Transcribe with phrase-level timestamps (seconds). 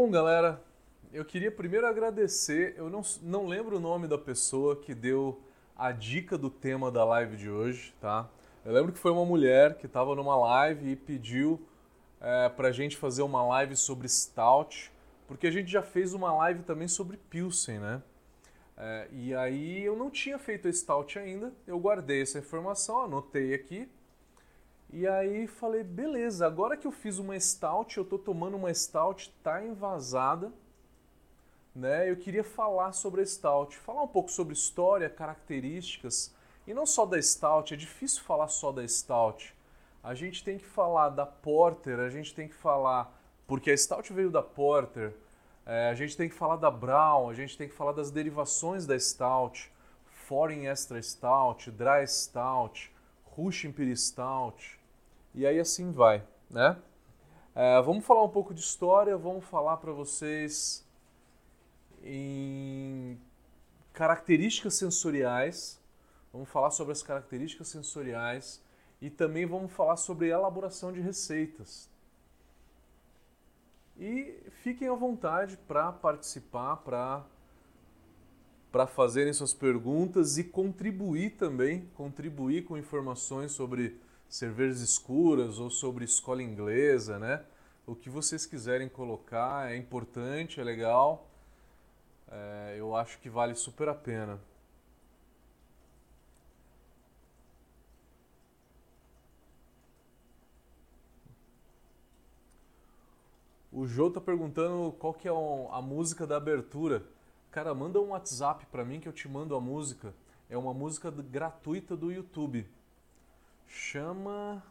[0.00, 0.62] Bom, galera,
[1.12, 2.72] eu queria primeiro agradecer.
[2.78, 5.42] Eu não, não lembro o nome da pessoa que deu
[5.76, 8.30] a dica do tema da live de hoje, tá?
[8.64, 11.60] Eu lembro que foi uma mulher que estava numa live e pediu
[12.20, 14.92] é, para a gente fazer uma live sobre Stout,
[15.26, 18.00] porque a gente já fez uma live também sobre Pilsen, né?
[18.76, 23.52] É, e aí eu não tinha feito a Stout ainda, eu guardei essa informação, anotei
[23.52, 23.88] aqui.
[24.90, 29.30] E aí falei, beleza, agora que eu fiz uma Stout, eu tô tomando uma Stout,
[29.42, 30.50] tá envasada,
[31.74, 32.10] né?
[32.10, 36.34] Eu queria falar sobre a Stout, falar um pouco sobre história, características,
[36.66, 39.54] e não só da Stout, é difícil falar só da Stout.
[40.02, 43.14] A gente tem que falar da Porter, a gente tem que falar,
[43.46, 45.12] porque a Stout veio da Porter,
[45.66, 48.86] é, a gente tem que falar da Brown, a gente tem que falar das derivações
[48.86, 49.70] da Stout,
[50.06, 52.90] Foreign Extra Stout, Dry Stout,
[53.36, 54.77] Rush Imperial Stout,
[55.34, 56.76] e aí assim vai, né?
[57.54, 60.86] É, vamos falar um pouco de história, vamos falar para vocês
[62.02, 63.18] em
[63.92, 65.80] características sensoriais,
[66.32, 68.62] vamos falar sobre as características sensoriais
[69.00, 71.90] e também vamos falar sobre elaboração de receitas.
[73.98, 77.24] E fiquem à vontade para participar, para
[78.70, 83.98] para fazerem suas perguntas e contribuir também, contribuir com informações sobre
[84.28, 87.44] cervejas escuras ou sobre escola inglesa, né?
[87.86, 91.26] O que vocês quiserem colocar é importante, é legal.
[92.30, 94.38] É, eu acho que vale super a pena.
[103.72, 107.04] O Jô tá perguntando qual que é a música da abertura.
[107.50, 110.12] Cara, manda um WhatsApp para mim que eu te mando a música.
[110.50, 112.66] É uma música gratuita do YouTube.
[113.68, 114.62] Chama.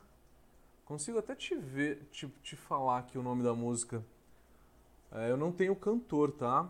[0.83, 4.03] Consigo até te ver, te, te falar aqui o nome da música.
[5.11, 6.69] É, eu não tenho cantor, tá?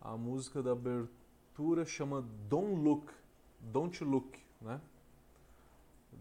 [0.00, 3.12] A música da abertura chama Don't Look,
[3.60, 4.80] Don't Look, né?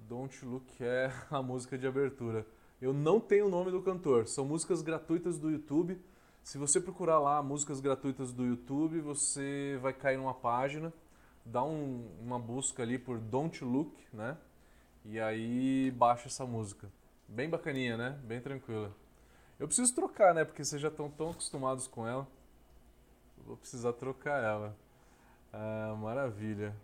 [0.08, 2.46] Don't Look é a música de abertura.
[2.82, 6.00] Eu não tenho o nome do cantor, são músicas gratuitas do YouTube.
[6.44, 10.92] Se você procurar lá músicas gratuitas do YouTube, você vai cair numa página,
[11.52, 14.38] dá um, uma busca ali por Don't Look, né?
[15.04, 16.92] E aí baixa essa música.
[17.28, 18.20] Bem bacaninha, né?
[18.24, 18.96] Bem tranquila.
[19.60, 20.46] Eu preciso trocar, né?
[20.46, 22.28] Porque vocês já estão tão acostumados com ela.
[23.46, 24.76] Vou precisar trocar ela.
[25.52, 26.76] Ah, maravilha.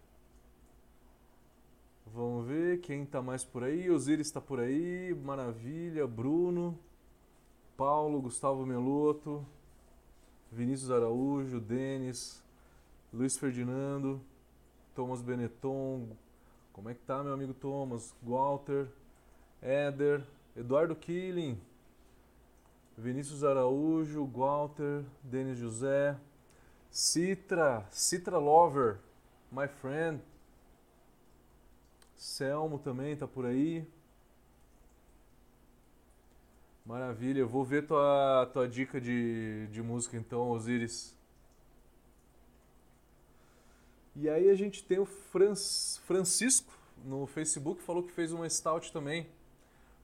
[2.07, 3.89] Vamos ver quem está mais por aí.
[3.89, 5.13] Osiris está por aí.
[5.23, 6.07] Maravilha.
[6.07, 6.77] Bruno.
[7.77, 9.45] Paulo, Gustavo Meloto.
[10.51, 11.59] Vinícius Araújo.
[11.59, 12.43] Denis.
[13.13, 14.21] Luiz Ferdinando.
[14.95, 16.07] Thomas Benetton.
[16.73, 18.15] Como é que tá, meu amigo Thomas?
[18.23, 18.87] Walter.
[19.61, 20.23] Éder.
[20.55, 21.59] Eduardo Killing.
[22.97, 24.25] Vinícius Araújo.
[24.25, 25.03] Walter.
[25.23, 26.17] Denis José.
[26.95, 28.99] Citra, Citra Lover,
[29.51, 30.21] my friend.
[32.15, 33.85] Selmo também tá por aí.
[36.85, 41.14] Maravilha, eu vou ver tua, tua dica de, de música então, Osiris.
[44.15, 46.71] E aí a gente tem o Francisco
[47.03, 49.27] no Facebook, falou que fez uma stout também.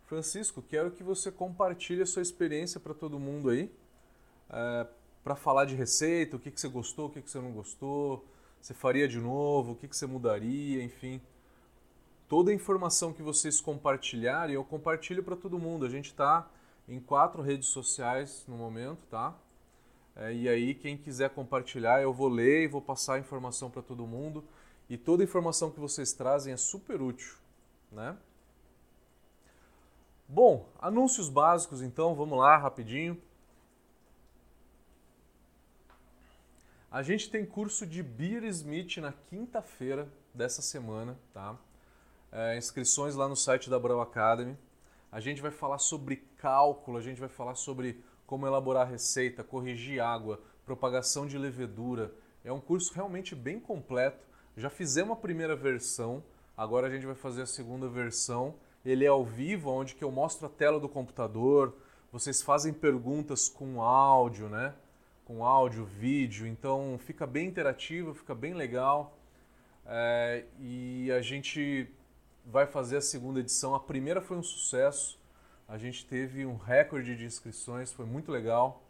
[0.05, 3.71] Francisco, quero que você compartilhe a sua experiência para todo mundo aí.
[4.49, 4.87] É,
[5.23, 8.25] para falar de receita, o que, que você gostou, o que, que você não gostou,
[8.61, 11.21] você faria de novo, o que, que você mudaria, enfim.
[12.27, 15.85] Toda a informação que vocês compartilharem, eu compartilho para todo mundo.
[15.85, 16.49] A gente está
[16.87, 19.33] em quatro redes sociais no momento, tá?
[20.15, 23.81] É, e aí, quem quiser compartilhar, eu vou ler e vou passar a informação para
[23.81, 24.43] todo mundo.
[24.89, 27.35] E toda a informação que vocês trazem é super útil,
[27.91, 28.17] né?
[30.27, 33.21] Bom, anúncios básicos então, vamos lá rapidinho.
[36.91, 41.57] A gente tem curso de Beer Smith na quinta-feira dessa semana, tá?
[42.31, 44.57] É, inscrições lá no site da Brau Academy.
[45.09, 49.99] A gente vai falar sobre cálculo, a gente vai falar sobre como elaborar receita, corrigir
[49.99, 52.13] água, propagação de levedura.
[52.45, 54.25] É um curso realmente bem completo.
[54.55, 56.23] Já fizemos a primeira versão,
[56.55, 58.55] agora a gente vai fazer a segunda versão.
[58.85, 61.75] Ele é ao vivo, onde que eu mostro a tela do computador,
[62.09, 64.75] vocês fazem perguntas com áudio, né?
[65.25, 69.17] com áudio, vídeo, então fica bem interativo, fica bem legal.
[69.85, 71.85] É, e a gente
[72.45, 73.75] vai fazer a segunda edição.
[73.75, 75.19] A primeira foi um sucesso,
[75.71, 78.83] a gente teve um recorde de inscrições, foi muito legal.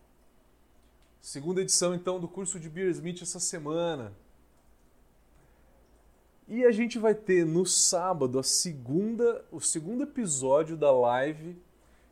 [1.21, 4.11] Segunda edição então do curso de Beer Smith essa semana.
[6.47, 11.55] E a gente vai ter no sábado a segunda, o segundo episódio da live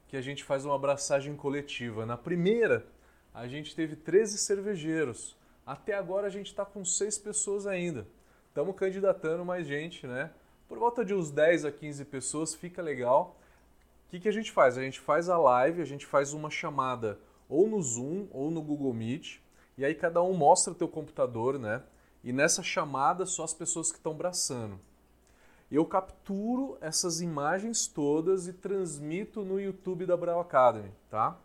[0.07, 2.06] que a gente faz uma abraçagem coletiva.
[2.06, 2.86] Na primeira,
[3.33, 5.36] a gente teve 13 cervejeiros.
[5.65, 8.06] Até agora a gente está com seis pessoas ainda.
[8.50, 10.30] Estamos candidatando mais gente, né?
[10.68, 13.38] Por volta de uns 10 a 15 pessoas, fica legal.
[14.10, 14.76] O que, que a gente faz?
[14.76, 18.60] A gente faz a live, a gente faz uma chamada ou no Zoom ou no
[18.60, 19.38] Google Meet,
[19.78, 21.84] e aí cada um mostra o teu computador, né?
[22.24, 24.80] E nessa chamada só as pessoas que estão braçando.
[25.70, 31.38] Eu capturo essas imagens todas e transmito no YouTube da Brau Academy, tá?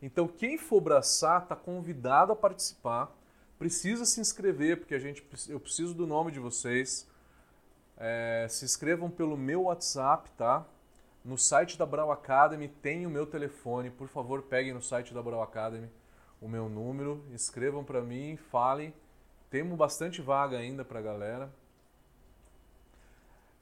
[0.00, 3.12] Então quem for braçar está convidado a participar.
[3.58, 7.04] Precisa se inscrever porque a gente eu preciso do nome de vocês.
[7.96, 10.64] É, se inscrevam pelo meu WhatsApp, tá?
[11.24, 13.90] No site da Brau Academy tem o meu telefone.
[13.90, 15.88] Por favor, peguem no site da Brau Academy
[16.40, 18.92] o meu número, escrevam para mim, falem.
[19.48, 21.52] Temos bastante vaga ainda para a galera.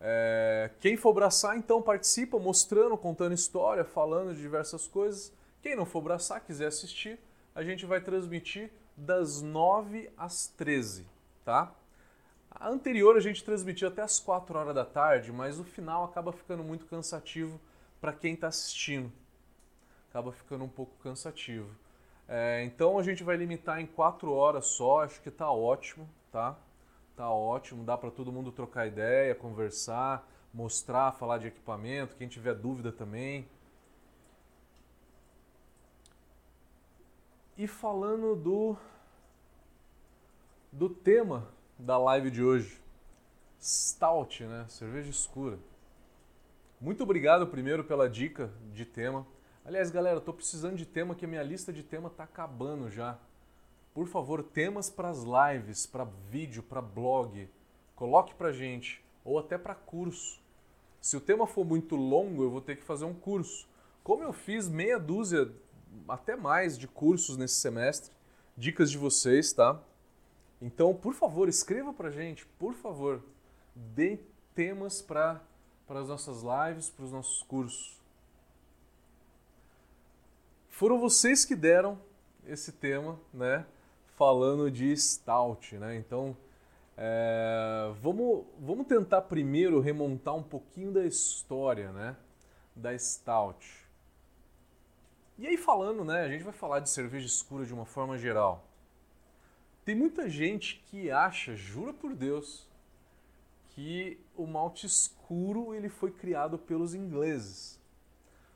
[0.01, 5.31] É, quem for abraçar, então participa, mostrando, contando história, falando de diversas coisas.
[5.61, 7.19] Quem não for abraçar, quiser assistir,
[7.55, 11.07] a gente vai transmitir das 9 às 13,
[11.45, 11.75] tá?
[12.51, 16.33] A anterior a gente transmitiu até as 4 horas da tarde, mas o final acaba
[16.33, 17.61] ficando muito cansativo
[18.01, 19.11] para quem está assistindo.
[20.11, 21.71] Acaba ficando um pouco cansativo.
[22.29, 26.57] É, então a gente vai limitar em 4 horas só, acho que está ótimo, tá?
[27.17, 32.55] Tá ótimo, dá para todo mundo trocar ideia, conversar, mostrar, falar de equipamento, quem tiver
[32.55, 33.49] dúvida também.
[37.57, 38.77] E falando do
[40.73, 41.49] do tema
[41.81, 42.81] da live de hoje.
[43.61, 44.67] Stout, né?
[44.69, 45.59] Cerveja escura.
[46.81, 49.27] Muito obrigado primeiro pela dica de tema.
[49.65, 53.19] Aliás, galera, tô precisando de tema que a minha lista de tema tá acabando já.
[53.95, 57.49] Por favor, temas para as lives, para vídeo, para blog,
[57.97, 60.41] coloque pra gente ou até para curso.
[61.01, 63.69] Se o tema for muito longo, eu vou ter que fazer um curso.
[64.05, 65.51] Como eu fiz meia dúzia,
[66.09, 68.13] até mais de cursos nesse semestre,
[68.57, 69.81] dicas de vocês, tá?
[70.61, 73.23] Então, por favor, escreva pra gente, por favor.
[73.75, 74.19] Dê
[74.55, 75.41] temas para
[75.89, 77.99] as nossas lives, para os nossos cursos.
[80.69, 81.99] Foram vocês que deram
[82.47, 83.65] esse tema, né?
[84.17, 85.97] Falando de stout, né?
[85.97, 86.37] Então,
[86.97, 92.17] é, vamos, vamos tentar primeiro remontar um pouquinho da história, né?
[92.77, 93.67] Da stout.
[95.39, 96.21] E aí falando, né?
[96.21, 98.70] A gente vai falar de cerveja escura de uma forma geral.
[99.85, 102.69] Tem muita gente que acha, jura por Deus,
[103.71, 107.81] que o malte escuro ele foi criado pelos ingleses.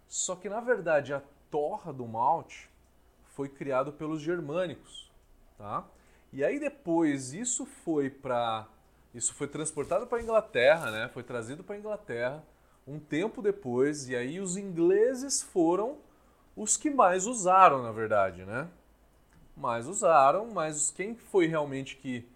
[0.06, 2.70] Só que na verdade a torra do malte
[3.34, 5.10] foi criado pelos germânicos,
[5.56, 5.84] tá?
[6.32, 8.68] E aí depois isso foi para
[9.14, 11.08] isso foi transportado para a Inglaterra, né?
[11.08, 12.44] Foi trazido para a Inglaterra
[12.86, 15.98] um tempo depois e aí os ingleses foram
[16.56, 18.68] os que mais usaram, na verdade, né?
[19.56, 22.26] Mas usaram, mas quem foi realmente que,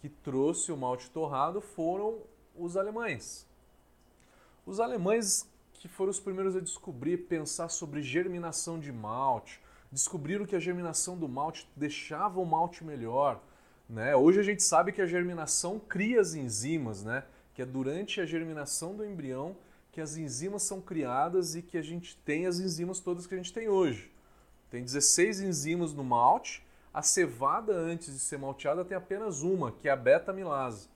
[0.00, 2.18] que trouxe o malte torrado foram
[2.56, 3.46] os alemães.
[4.64, 9.60] Os alemães que foram os primeiros a descobrir, pensar sobre germinação de malte,
[9.90, 13.40] descobriram que a germinação do malte deixava o malte melhor.
[13.88, 14.14] Né?
[14.14, 17.24] Hoje a gente sabe que a germinação cria as enzimas, né?
[17.54, 19.56] que é durante a germinação do embrião
[19.90, 23.36] que as enzimas são criadas e que a gente tem as enzimas todas que a
[23.36, 24.12] gente tem hoje.
[24.70, 29.88] Tem 16 enzimas no malte a cevada, antes de ser malteada, tem apenas uma, que
[29.88, 30.88] é a beta-amilase.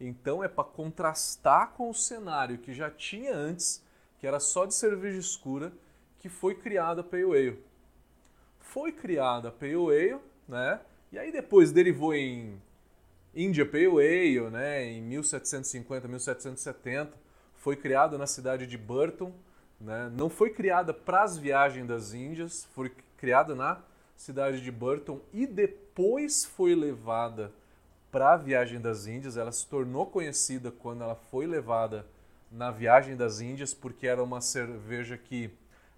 [0.00, 3.80] Então é para contrastar com o cenário que já tinha antes,
[4.18, 5.72] que era só de cerveja escura,
[6.18, 7.69] que foi criada a Pale Ale
[8.70, 10.80] foi criada a Pale Ale, né?
[11.10, 12.60] E aí depois derivou em
[13.34, 14.84] India Pale Ale, né?
[14.84, 17.18] Em 1750, 1770,
[17.56, 19.32] foi criado na cidade de Burton,
[19.80, 20.08] né?
[20.16, 23.80] Não foi criada para as viagens das Índias, foi criada na
[24.16, 27.52] cidade de Burton e depois foi levada
[28.12, 29.36] para a viagem das Índias.
[29.36, 32.06] Ela se tornou conhecida quando ela foi levada
[32.52, 35.50] na viagem das Índias, porque era uma cerveja que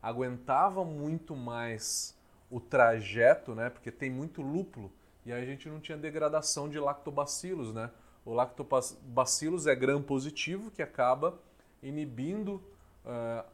[0.02, 2.14] aguentava muito mais
[2.52, 3.70] o trajeto, né?
[3.70, 4.92] Porque tem muito lúpulo
[5.24, 7.90] e aí a gente não tinha degradação de lactobacilos, né?
[8.26, 11.40] O lactobacillus é gram positivo que acaba
[11.82, 12.62] inibindo
[13.06, 13.48] uh,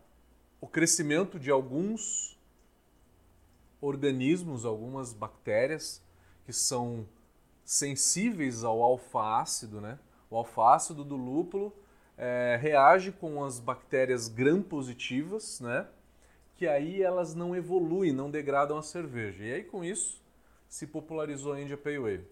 [0.61, 2.37] o crescimento de alguns
[3.81, 6.02] organismos, algumas bactérias
[6.45, 7.07] que são
[7.64, 9.97] sensíveis ao alfa-ácido, né?
[10.28, 11.73] O alfa-ácido do lúpulo
[12.17, 15.87] é, reage com as bactérias gram-positivas, né?
[16.58, 19.42] Que aí elas não evoluem, não degradam a cerveja.
[19.42, 20.20] E aí com isso
[20.68, 22.26] se popularizou a India Pale Ale.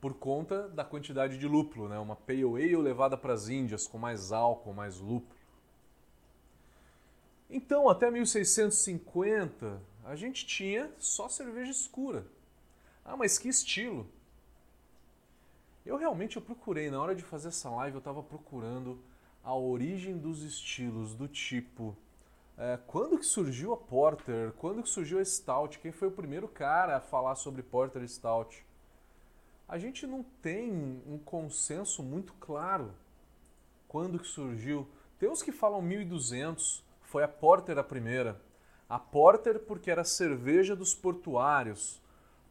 [0.00, 1.98] Por conta da quantidade de lúpulo, né?
[1.98, 5.36] Uma Pale Ale levada para as Índias com mais álcool, mais lúpulo.
[7.50, 12.26] Então, até 1650, a gente tinha só cerveja escura.
[13.04, 14.06] Ah, mas que estilo?
[15.84, 19.02] Eu realmente eu procurei, na hora de fazer essa live, eu estava procurando
[19.42, 21.96] a origem dos estilos, do tipo.
[22.60, 24.52] É, quando que surgiu a Porter?
[24.58, 25.78] Quando que surgiu a Stout?
[25.78, 28.66] Quem foi o primeiro cara a falar sobre Porter e Stout?
[29.68, 32.92] A gente não tem um consenso muito claro
[33.86, 34.88] quando que surgiu.
[35.20, 38.40] Tem uns que falam 1200, foi a Porter a primeira.
[38.88, 42.02] A Porter porque era cerveja dos portuários.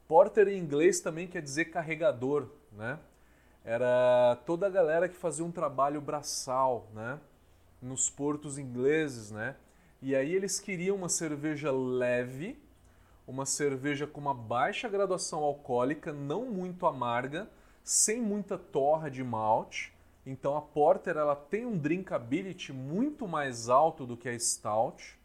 [0.07, 2.97] Porter em inglês também quer dizer carregador, né?
[3.61, 7.19] Era toda a galera que fazia um trabalho braçal, né?
[7.81, 9.57] Nos portos ingleses, né?
[10.01, 12.57] E aí eles queriam uma cerveja leve,
[13.27, 17.49] uma cerveja com uma baixa graduação alcoólica, não muito amarga,
[17.83, 19.93] sem muita torra de malte,
[20.25, 25.17] então a Porter ela tem um drinkability muito mais alto do que a Stout.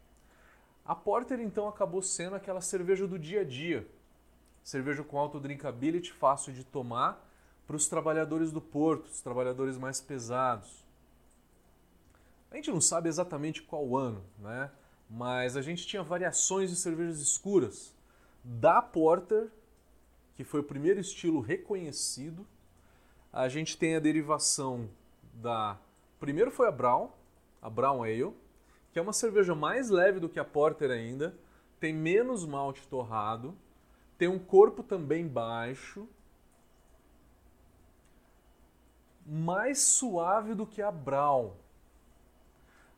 [0.85, 3.85] A Porter então acabou sendo aquela cerveja do dia a dia.
[4.63, 7.29] Cerveja com alto drinkability, fácil de tomar
[7.67, 10.82] para os trabalhadores do porto, os trabalhadores mais pesados.
[12.53, 14.69] A gente não sabe exatamente qual ano, né?
[15.09, 17.95] Mas a gente tinha variações de cervejas escuras.
[18.43, 19.49] Da Porter,
[20.35, 22.45] que foi o primeiro estilo reconhecido,
[23.31, 24.87] a gente tem a derivação
[25.33, 25.79] da.
[26.19, 27.09] Primeiro foi a Brown,
[27.59, 28.31] a Brown Ale,
[28.91, 31.35] que é uma cerveja mais leve do que a Porter ainda,
[31.79, 33.57] tem menos malte torrado,
[34.15, 36.07] tem um corpo também baixo,
[39.25, 41.62] mais suave do que a Brown.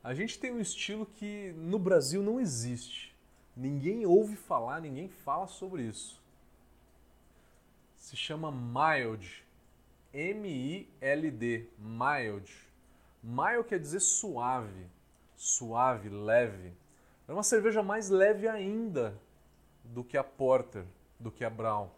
[0.06, 3.12] A gente tem um estilo que no Brasil não existe.
[3.56, 6.22] Ninguém ouve falar, ninguém fala sobre isso.
[7.96, 9.44] Se chama mild.
[10.14, 12.56] M-I-L-D, mild.
[13.20, 14.86] Mild quer dizer suave,
[15.34, 16.72] suave, leve.
[17.26, 19.20] É uma cerveja mais leve ainda
[19.82, 20.84] do que a Porter,
[21.18, 21.88] do que a Brown.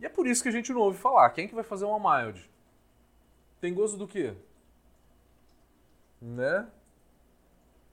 [0.00, 1.30] E é por isso que a gente não ouve falar.
[1.30, 2.50] Quem que vai fazer uma mild?
[3.60, 4.34] Tem gosto do quê?
[6.20, 6.66] Né?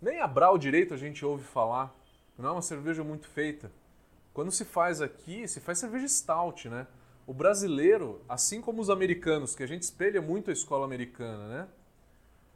[0.01, 1.93] Nem a Brau direito a gente ouve falar.
[2.37, 3.71] Não é uma cerveja muito feita.
[4.33, 6.87] Quando se faz aqui, se faz cerveja stout, né?
[7.25, 11.67] o brasileiro, assim como os americanos, que a gente espelha muito a escola americana, né?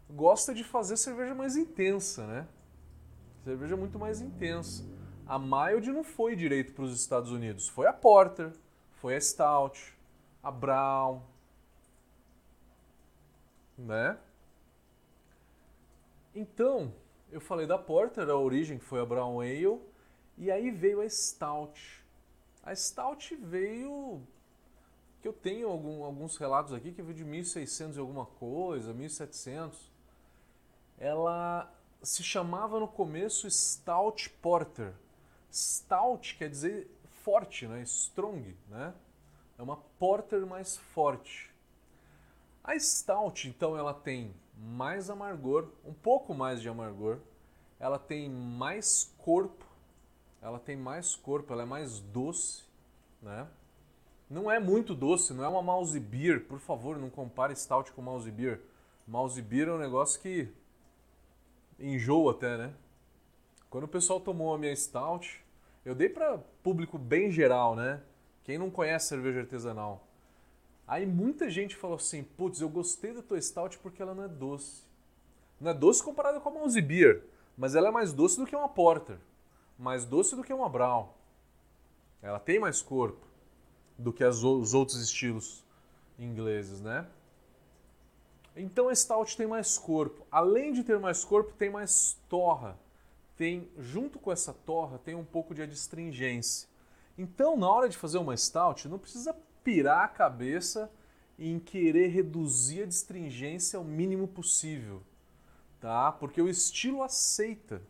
[0.10, 2.48] Gosta de fazer cerveja mais intensa, né?
[3.44, 4.84] Cerveja muito mais intensa.
[5.26, 8.52] A mild não foi direito para os Estados Unidos, foi a Porter,
[8.94, 9.96] foi a Stout,
[10.44, 11.22] a Brown,
[13.78, 14.18] né?
[16.38, 16.94] Então,
[17.32, 19.82] eu falei da Porter, a origem foi a Brown Ale,
[20.38, 22.06] e aí veio a Stout.
[22.62, 24.22] A Stout veio
[25.20, 29.91] que eu tenho algum, alguns relatos aqui que veio de 1600 e alguma coisa, 1700.
[31.00, 34.94] Ela se chamava no começo Stout Porter.
[35.51, 36.88] Stout quer dizer
[37.24, 37.82] forte, né?
[37.82, 38.94] Strong, né?
[39.58, 41.50] É uma porter mais forte.
[42.63, 47.20] A stout, então, ela tem mais amargor, um pouco mais de amargor.
[47.80, 49.66] Ela tem mais corpo,
[50.42, 52.64] ela tem mais corpo, ela é mais doce,
[53.22, 53.48] né?
[54.30, 56.46] Não é muito doce, não é uma mouse beer.
[56.46, 58.62] Por favor, não compare stout com mouse beer.
[59.08, 60.52] Mouse beer é um negócio que
[61.80, 62.74] enjoa até, né?
[63.70, 65.44] Quando o pessoal tomou a minha stout,
[65.86, 68.02] eu dei para público bem geral, né?
[68.44, 70.07] Quem não conhece cerveja artesanal.
[70.88, 74.27] Aí muita gente falou assim: "Putz, eu gostei da tua stout porque ela não é
[74.27, 74.84] doce".
[75.60, 77.24] Não é doce comparada com a mouse beer,
[77.58, 79.17] mas ela é mais doce do que uma porter,
[79.77, 81.10] mais doce do que uma brown.
[82.22, 83.25] Ela tem mais corpo
[83.98, 85.63] do que as, os outros estilos
[86.20, 87.08] ingleses, né?
[88.56, 90.25] Então a stout tem mais corpo.
[90.32, 92.77] Além de ter mais corpo, tem mais torra.
[93.36, 96.67] Tem junto com essa torra tem um pouco de adstringência.
[97.17, 99.36] Então, na hora de fazer uma stout, não precisa
[99.68, 100.90] pirar a cabeça
[101.38, 105.04] em querer reduzir a adstringência ao mínimo possível.
[105.78, 106.10] tá?
[106.10, 107.82] Porque o estilo aceita.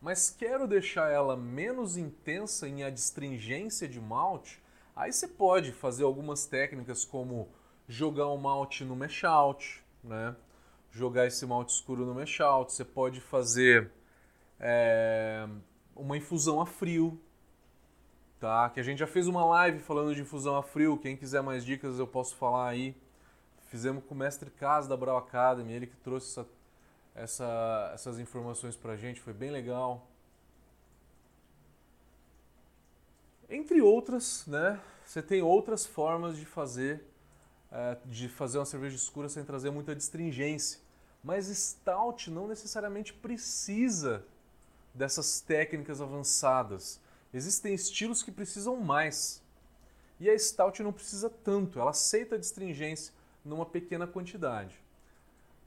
[0.00, 4.62] Mas quero deixar ela menos intensa em adstringência de malte,
[4.96, 7.50] aí você pode fazer algumas técnicas como
[7.86, 10.34] jogar o malte no mash out, né?
[10.90, 12.72] Jogar esse malte escuro no mash out.
[12.72, 13.92] Você pode fazer
[14.58, 15.46] é,
[15.94, 17.20] uma infusão a frio,
[18.40, 18.70] tá?
[18.70, 20.96] Que a gente já fez uma live falando de infusão a frio.
[20.96, 22.96] Quem quiser mais dicas eu posso falar aí.
[23.68, 26.48] Fizemos com o mestre Cas da Brau Academy, ele que trouxe essa,
[27.14, 30.08] essa, essas informações pra gente, foi bem legal.
[33.48, 34.80] Entre outras, né?
[35.04, 37.04] Você tem outras formas de fazer
[37.70, 40.80] é, de fazer uma cerveja escura sem trazer muita distringência.
[41.22, 44.24] Mas stout não necessariamente precisa
[44.94, 47.00] dessas técnicas avançadas.
[47.32, 49.42] Existem estilos que precisam mais.
[50.18, 54.78] E a stout não precisa tanto, ela aceita a distringência numa pequena quantidade.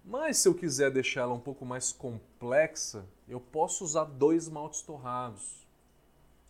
[0.06, 4.82] Mas se eu quiser deixar ela um pouco mais complexa, eu posso usar dois maltes
[4.82, 5.66] torrados.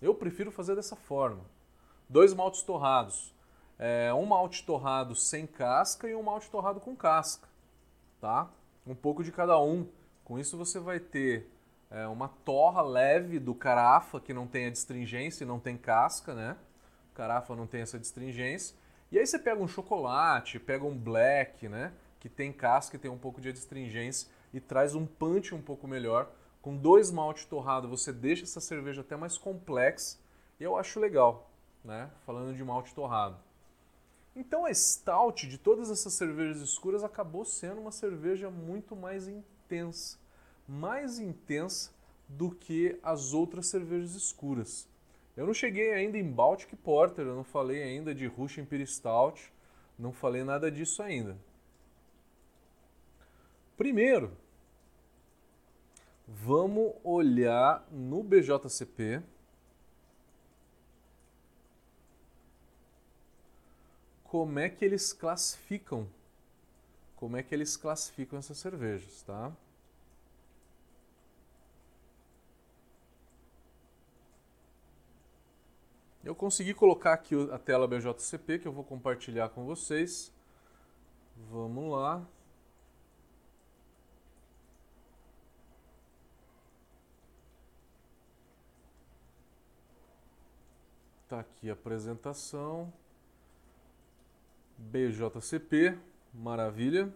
[0.02, 1.46] Eu prefiro fazer dessa forma.
[2.10, 3.34] Dois maltes torrados.
[3.78, 7.48] É, um malte torrado sem casca e um malte torrado com casca.
[8.20, 8.50] Tá?
[8.86, 9.88] Um pouco de cada um.
[10.26, 11.48] Com isso você vai ter
[11.94, 16.34] é, uma torra leve do carafa, que não tem a distringência e não tem casca,
[16.34, 16.58] né?
[17.12, 18.76] O carafa não tem essa distringência.
[19.12, 21.94] E aí você pega um chocolate, pega um black, né?
[22.20, 25.88] Que tem casca e tem um pouco de adstringência e traz um punch um pouco
[25.88, 26.32] melhor.
[26.64, 30.18] Com dois malte torrado você deixa essa cerveja até mais complexa
[30.60, 31.52] e eu acho legal,
[31.84, 32.10] né?
[32.26, 33.38] Falando de malte torrado.
[34.36, 40.18] Então a stout de todas essas cervejas escuras acabou sendo uma cerveja muito mais intensa,
[40.68, 41.92] mais intensa
[42.28, 44.88] do que as outras cervejas escuras.
[45.36, 49.52] Eu não cheguei ainda em Baltic Porter, eu não falei ainda de Russian Imperial Stout,
[49.98, 51.38] não falei nada disso ainda.
[53.76, 54.32] Primeiro,
[56.28, 59.22] vamos olhar no BJCP.
[64.24, 66.08] Como é que eles classificam?
[67.16, 69.52] Como é que eles classificam essas cervejas, tá?
[76.24, 80.32] Eu consegui colocar aqui a tela BJCP que eu vou compartilhar com vocês.
[81.52, 82.26] Vamos lá.
[91.28, 92.94] Tá aqui a apresentação.
[94.78, 95.98] BJCP,
[96.34, 97.14] maravilha.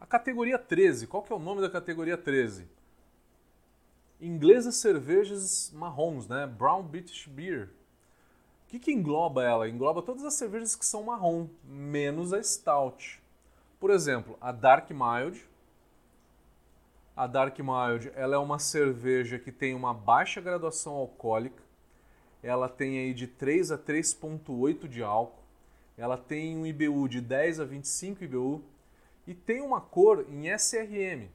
[0.00, 2.66] A categoria 13, qual que é o nome da categoria 13?
[4.22, 6.46] Inglesas cervejas marrons, né?
[6.46, 7.70] Brown British Beer.
[8.64, 9.68] O que, que engloba ela?
[9.68, 13.20] Engloba todas as cervejas que são marrom, menos a stout.
[13.78, 15.44] Por exemplo, a Dark Mild.
[17.14, 21.62] A Dark Mild ela é uma cerveja que tem uma baixa graduação alcoólica.
[22.42, 25.42] Ela tem aí de 3 a 3,8 de álcool.
[25.98, 28.64] Ela tem um IBU de 10 a 25 IBU.
[29.26, 31.28] E tem uma cor em SRM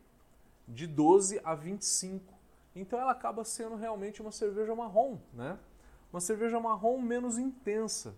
[0.68, 2.37] de 12 a 25.
[2.82, 5.58] Então ela acaba sendo realmente uma cerveja marrom, né?
[6.12, 8.16] Uma cerveja marrom menos intensa.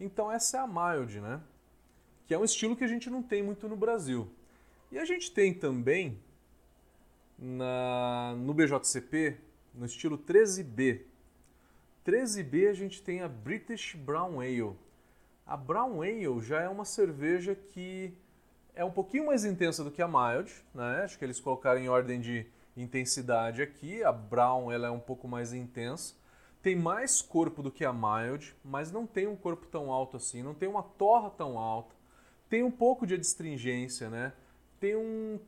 [0.00, 1.40] Então essa é a mild, né?
[2.26, 4.30] Que é um estilo que a gente não tem muito no Brasil.
[4.90, 6.18] E a gente tem também
[7.38, 9.36] na, no BJCP,
[9.74, 11.02] no estilo 13B.
[12.06, 14.76] 13B a gente tem a British Brown Ale.
[15.46, 18.14] A Brown Ale já é uma cerveja que
[18.78, 21.02] é um pouquinho mais intensa do que a mild, né?
[21.02, 24.04] Acho que eles colocaram em ordem de intensidade aqui.
[24.04, 26.14] A brown ela é um pouco mais intensa.
[26.62, 30.44] Tem mais corpo do que a mild, mas não tem um corpo tão alto assim,
[30.44, 31.92] não tem uma torra tão alta.
[32.48, 34.32] Tem um pouco de adstringência, né?
[34.78, 35.40] Tem um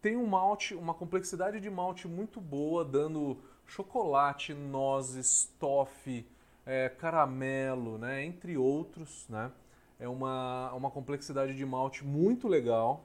[0.00, 6.26] tem um malte, uma complexidade de malte muito boa, dando chocolate, nozes, toffee,
[6.64, 8.24] é, caramelo, né?
[8.24, 9.52] Entre outros, né?
[10.02, 13.04] É uma, uma complexidade de malte muito legal.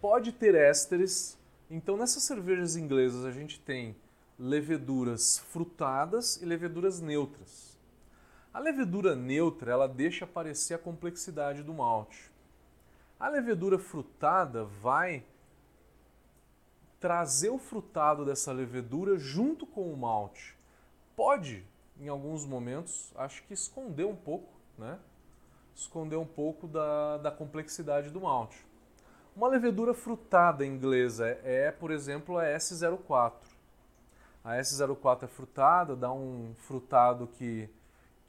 [0.00, 1.36] Pode ter ésteres.
[1.68, 3.96] Então, nessas cervejas inglesas, a gente tem
[4.38, 7.76] leveduras frutadas e leveduras neutras.
[8.54, 12.30] A levedura neutra ela deixa aparecer a complexidade do malte.
[13.18, 15.24] A levedura frutada vai
[17.00, 20.56] trazer o frutado dessa levedura junto com o malte.
[21.16, 21.64] Pode,
[22.00, 24.98] em alguns momentos, acho que esconder um pouco né?
[25.76, 28.56] esconder um pouco da, da complexidade do malte.
[29.36, 33.34] Uma levedura frutada inglesa é, por exemplo, a S04.
[34.42, 37.68] A S04 é frutada, dá um frutado que,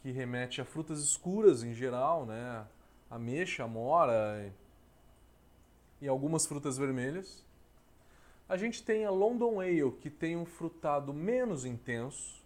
[0.01, 2.65] que remete a frutas escuras em geral, né?
[3.09, 4.51] Ameixa, amora
[6.01, 7.45] e algumas frutas vermelhas.
[8.49, 12.43] A gente tem a London Ale, que tem um frutado menos intenso,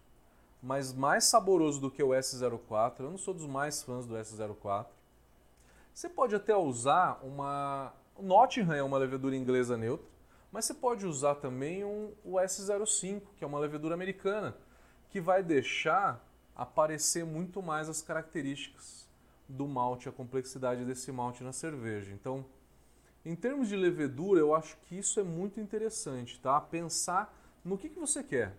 [0.62, 3.00] mas mais saboroso do que o S04.
[3.00, 4.86] Eu não sou dos mais fãs do S04.
[5.92, 7.92] Você pode até usar uma.
[8.16, 10.06] O Nottingham é uma levedura inglesa neutra,
[10.52, 14.56] mas você pode usar também um, o S05, que é uma levedura americana,
[15.10, 19.08] que vai deixar aparecer muito mais as características
[19.48, 22.12] do malte, a complexidade desse malte na cerveja.
[22.12, 22.44] Então,
[23.24, 26.60] em termos de levedura, eu acho que isso é muito interessante, tá?
[26.60, 28.56] Pensar no que, que você quer.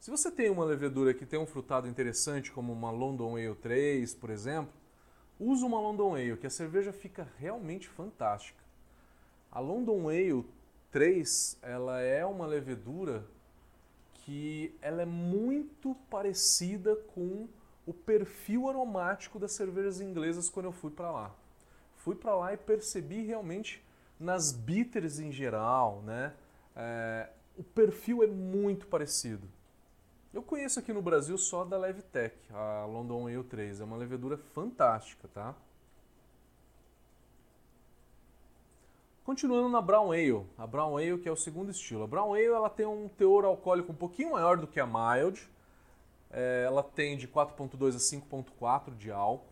[0.00, 4.14] Se você tem uma levedura que tem um frutado interessante, como uma London Ale 3,
[4.14, 4.72] por exemplo,
[5.38, 8.64] use uma London Ale, que a cerveja fica realmente fantástica.
[9.52, 10.46] A London Ale
[10.90, 13.26] 3, ela é uma levedura
[14.14, 17.46] que ela é muito parecida com
[17.86, 21.34] o perfil aromático das cervejas inglesas quando eu fui para lá.
[21.96, 23.84] Fui para lá e percebi realmente
[24.18, 26.32] nas bitters em geral, né?
[26.74, 29.46] É, o perfil é muito parecido.
[30.32, 33.80] Eu conheço aqui no Brasil só da Levtech, a London Ale 3.
[33.80, 35.56] É uma levedura fantástica, tá?
[39.24, 42.04] Continuando na Brown Ale, a Brown Ale que é o segundo estilo.
[42.04, 45.48] A Brown Ale ela tem um teor alcoólico um pouquinho maior do que a Mild.
[46.30, 49.50] É, ela tem de 4.2 a 5.4 de álcool.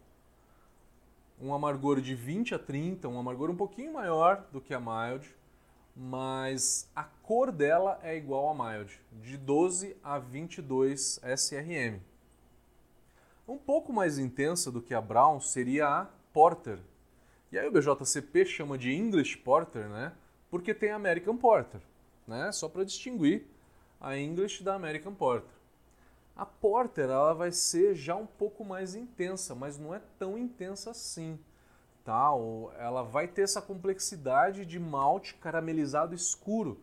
[1.40, 5.28] Um amargor de 20 a 30, um amargor um pouquinho maior do que a Mild.
[6.00, 12.00] Mas a cor dela é igual à Mild, de 12 a 22 SRM.
[13.48, 16.78] Um pouco mais intensa do que a Brown seria a Porter,
[17.50, 20.12] e aí o BJCP chama de English Porter, né?
[20.50, 21.80] Porque tem American Porter,
[22.26, 22.52] né?
[22.52, 23.46] Só para distinguir
[24.00, 25.50] a English da American Porter.
[26.36, 30.90] A Porter ela vai ser já um pouco mais intensa, mas não é tão intensa
[30.90, 31.40] assim.
[32.08, 32.30] Tá?
[32.78, 36.80] Ela vai ter essa complexidade de malte caramelizado escuro.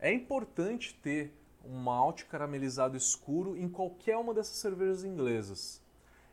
[0.00, 1.32] É importante ter
[1.64, 5.80] um malte caramelizado escuro em qualquer uma dessas cervejas inglesas.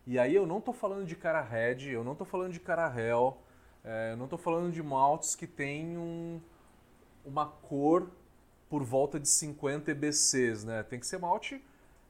[0.07, 2.91] E aí eu não estou falando de cara red, eu não estou falando de cara
[2.99, 3.37] hell,
[3.83, 6.41] é, não estou falando de maltes que têm um,
[7.23, 8.09] uma cor
[8.67, 10.81] por volta de 50 EBCs, né?
[10.81, 11.63] Tem que ser malte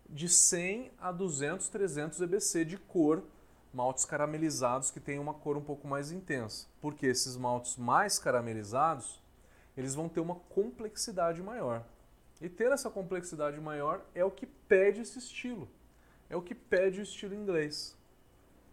[0.09, 3.21] de 100 a 200, 300 EBC de cor,
[3.73, 6.67] maltes caramelizados que têm uma cor um pouco mais intensa.
[6.79, 9.21] Porque esses maltes mais caramelizados,
[9.75, 11.83] eles vão ter uma complexidade maior.
[12.41, 15.69] E ter essa complexidade maior é o que pede esse estilo.
[16.29, 17.95] É o que pede o estilo inglês.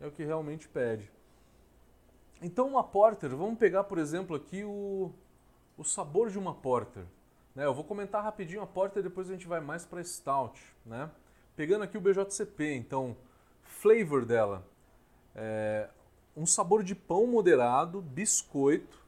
[0.01, 1.11] É o que realmente pede.
[2.41, 5.13] Então, uma porter, vamos pegar, por exemplo, aqui o,
[5.77, 7.05] o sabor de uma porter.
[7.55, 7.65] Né?
[7.65, 10.61] Eu vou comentar rapidinho a porter, depois a gente vai mais para stout.
[10.87, 11.11] Né?
[11.57, 13.17] Pegando aqui o BJCP, então,
[13.63, 14.65] flavor dela.
[15.40, 15.88] É
[16.37, 18.98] um sabor de pão moderado, biscoito,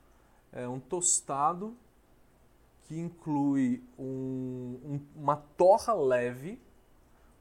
[0.53, 1.77] é um tostado
[2.85, 6.61] que inclui um, um, uma torra leve,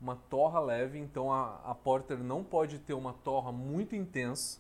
[0.02, 4.60] uma torra leve, então a, a porter não pode ter uma torra muito intensa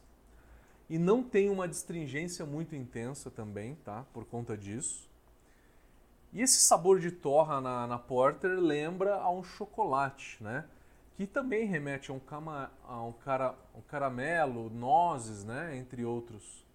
[0.90, 4.06] e não tem uma distringência muito intensa também, tá?
[4.14, 5.10] Por conta disso.
[6.32, 10.66] E esse sabor de torra na, na Porter lembra a um chocolate, né?
[11.20, 15.76] Que também remete a um, cama, a um, cara, um caramelo, nozes, né?
[15.76, 16.66] Entre outros.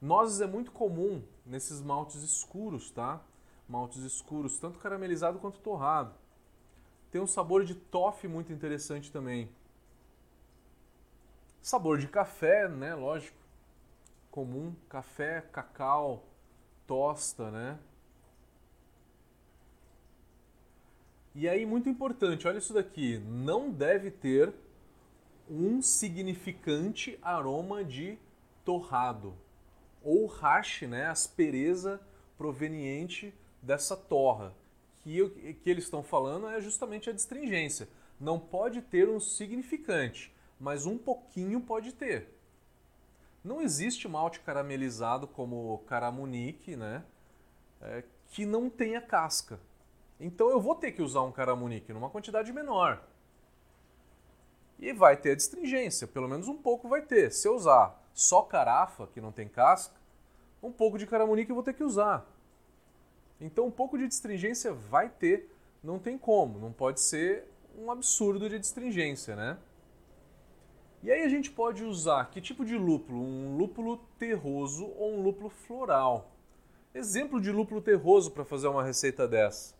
[0.00, 3.20] Nozes é muito comum nesses maltes escuros, tá?
[3.68, 6.14] Maltes escuros, tanto caramelizado quanto torrado.
[7.10, 9.50] Tem um sabor de toffee muito interessante também.
[11.60, 12.94] Sabor de café, né?
[12.94, 13.36] Lógico.
[14.30, 14.74] Comum.
[14.88, 16.24] Café, cacau,
[16.86, 17.78] tosta, né?
[21.34, 23.18] E aí, muito importante, olha isso daqui.
[23.18, 24.52] Não deve ter
[25.48, 28.18] um significante aroma de
[28.64, 29.34] torrado.
[30.02, 31.06] Ou hash, né?
[31.06, 32.00] Aspereza
[32.36, 34.54] proveniente dessa torra.
[35.02, 37.88] Que, que eles estão falando é justamente a distringência.
[38.18, 42.28] Não pode ter um significante mas um pouquinho pode ter.
[43.42, 47.02] Não existe malte caramelizado como caramunique, né?
[47.80, 49.58] É, que não tenha casca.
[50.20, 53.02] Então eu vou ter que usar um caramunique numa quantidade menor.
[54.78, 57.32] E vai ter a distringência, pelo menos um pouco vai ter.
[57.32, 59.98] Se eu usar só carafa, que não tem casca,
[60.62, 62.26] um pouco de caramunique eu vou ter que usar.
[63.40, 65.50] Então um pouco de distringência vai ter,
[65.82, 67.46] não tem como, não pode ser
[67.78, 69.58] um absurdo de distringência, né?
[71.02, 73.22] E aí a gente pode usar que tipo de lúpulo?
[73.22, 76.30] Um lúpulo terroso ou um lúpulo floral.
[76.94, 79.79] Exemplo de lúpulo terroso para fazer uma receita dessa.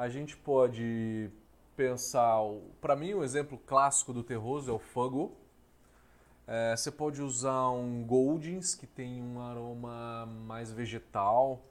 [0.00, 1.28] A gente pode
[1.76, 2.38] pensar,
[2.80, 5.36] para mim o exemplo clássico do terroso é o Fuggle.
[6.46, 11.62] É, você pode usar um Goldings, que tem um aroma mais vegetal,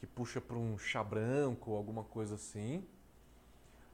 [0.00, 2.84] que puxa para um chá branco, alguma coisa assim.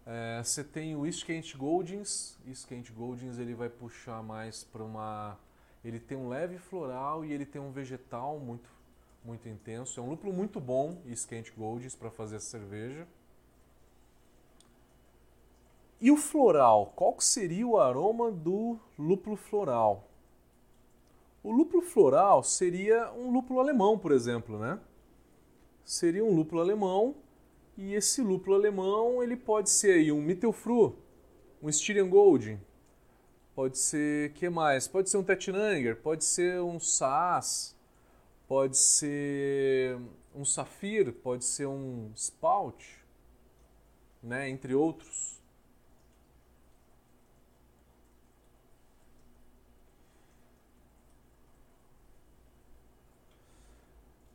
[0.06, 2.38] É, você tem o East Kent Goldings.
[2.48, 5.38] East Kent Goldings ele vai puxar mais para uma...
[5.84, 8.70] Ele tem um leve floral e ele tem um vegetal muito,
[9.22, 10.00] muito intenso.
[10.00, 13.06] É um lúpulo muito bom, East Kent Goldings, para fazer cerveja.
[16.02, 16.92] E o floral?
[16.96, 20.10] Qual seria o aroma do lúpulo floral?
[21.44, 24.80] O lúpulo floral seria um lúpulo alemão, por exemplo, né?
[25.84, 27.14] Seria um lúpulo alemão
[27.78, 30.96] e esse lúpulo alemão ele pode ser aí um Mittelfru,
[31.62, 32.10] um Styrian
[33.54, 34.88] pode ser que mais?
[34.88, 37.76] Pode ser um Tettnanger, pode ser um Saas,
[38.48, 40.00] pode ser
[40.34, 42.98] um Safir, pode ser um Spout,
[44.20, 44.48] né?
[44.48, 45.41] Entre outros.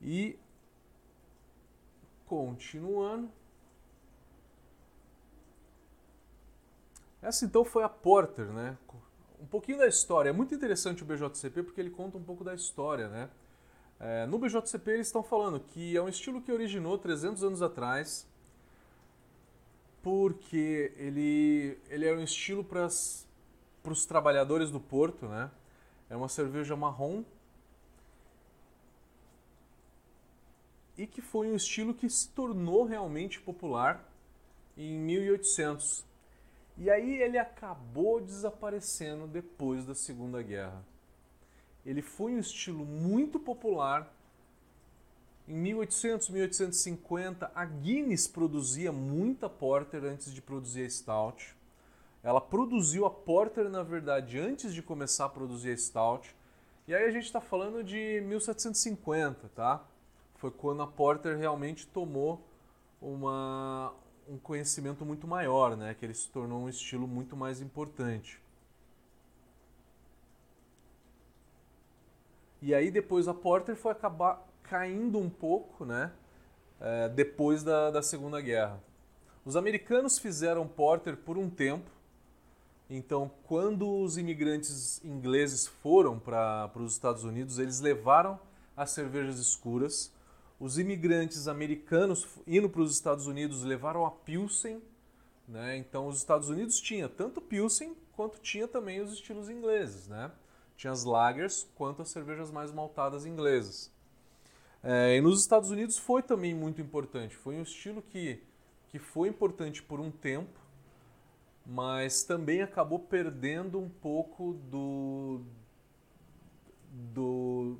[0.09, 0.39] E
[2.25, 3.29] continuando.
[7.21, 8.77] Essa então foi a Porter, né?
[9.41, 10.29] Um pouquinho da história.
[10.29, 13.29] É muito interessante o BJCP porque ele conta um pouco da história, né?
[13.99, 18.25] É, no BJCP eles estão falando que é um estilo que originou 300 anos atrás
[20.01, 25.51] porque ele, ele era um estilo para os trabalhadores do porto, né?
[26.09, 27.25] É uma cerveja marrom
[30.97, 34.03] e que foi um estilo que se tornou realmente popular
[34.75, 36.05] em 1800.
[36.77, 40.83] E aí ele acabou desaparecendo depois da Segunda Guerra.
[41.85, 44.13] Ele foi um estilo muito popular.
[45.47, 51.55] Em 1800, 1850, a Guinness produzia muita porter antes de produzir a stout.
[52.21, 56.35] Ela produziu a porter, na verdade, antes de começar a produzir a stout.
[56.87, 59.85] E aí a gente está falando de 1750, tá?
[60.37, 62.41] Foi quando a Porter realmente tomou
[63.01, 63.93] uma,
[64.27, 65.93] um conhecimento muito maior, né?
[65.93, 68.41] que ele se tornou um estilo muito mais importante.
[72.61, 76.11] E aí depois a Porter foi acabar caindo um pouco, né?
[76.79, 78.81] É, depois da, da Segunda Guerra.
[79.45, 81.89] Os americanos fizeram Porter por um tempo.
[82.89, 88.39] Então, quando os imigrantes ingleses foram para os Estados Unidos, eles levaram
[88.75, 90.11] as cervejas escuras
[90.59, 94.81] os imigrantes americanos indo para os Estados Unidos levaram a Pilsen,
[95.47, 95.77] né?
[95.77, 100.31] Então os Estados Unidos tinha tanto Pilsen quanto tinha também os estilos ingleses, né?
[100.75, 103.91] Tinha as lagers quanto as cervejas mais maltadas inglesas.
[104.83, 107.35] É, e nos Estados Unidos foi também muito importante.
[107.35, 108.41] Foi um estilo que,
[108.89, 110.59] que foi importante por um tempo,
[111.65, 115.41] mas também acabou perdendo um pouco do,
[116.91, 117.77] do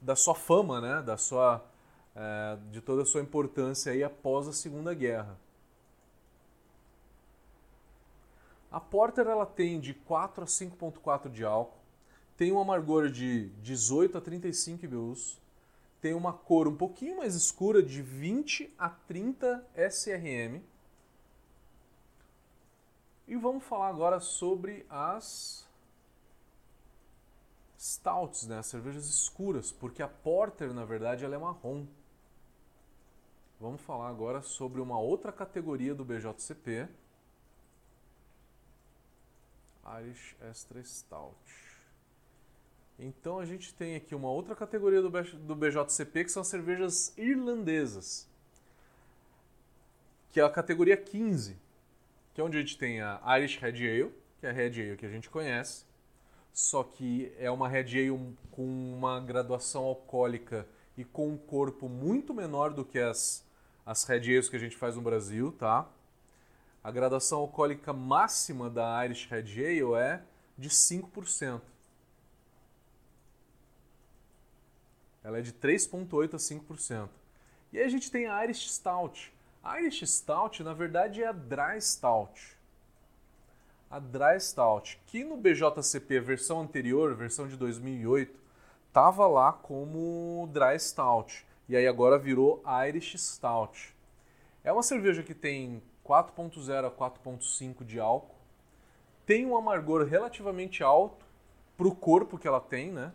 [0.00, 1.02] da sua fama, né?
[1.02, 1.64] Da sua
[2.16, 5.38] é, de toda a sua importância aí após a Segunda Guerra.
[8.72, 11.78] A Porter ela tem de 4 a 5.4 de álcool,
[12.36, 15.38] tem um amargor de 18 a 35 IBUs,
[16.00, 20.62] tem uma cor um pouquinho mais escura de 20 a 30 SRM.
[23.28, 25.66] E vamos falar agora sobre as
[27.78, 31.86] stouts, né, as cervejas escuras, porque a Porter, na verdade, ela é marrom.
[33.58, 36.86] Vamos falar agora sobre uma outra categoria do BJCP,
[39.98, 41.34] Irish Extra Stout.
[42.98, 48.28] Então a gente tem aqui uma outra categoria do, BJCP que são as cervejas irlandesas,
[50.30, 51.56] que é a categoria 15,
[52.34, 54.96] que é onde a gente tem a Irish Red Ale, que é a Red Ale
[54.98, 55.86] que a gente conhece,
[56.52, 62.34] só que é uma Red Ale com uma graduação alcoólica e com um corpo muito
[62.34, 63.45] menor do que as
[63.86, 65.86] as Red Ales que a gente faz no Brasil, tá?
[66.82, 70.22] A graduação alcoólica máxima da Irish Red Ale é
[70.58, 71.60] de 5%.
[75.22, 77.08] Ela é de 3,8% a 5%.
[77.72, 79.32] E aí a gente tem a Irish Stout.
[79.62, 82.56] A Irish Stout, na verdade, é a Dry Stout.
[83.88, 88.38] A Dry Stout, que no BJCP, versão anterior, versão de 2008,
[88.88, 93.94] estava lá como Dry Stout e aí agora virou Irish Stout.
[94.62, 98.36] É uma cerveja que tem 4.0 a 4.5 de álcool,
[99.24, 101.26] tem um amargor relativamente alto
[101.76, 103.12] para o corpo que ela tem, né?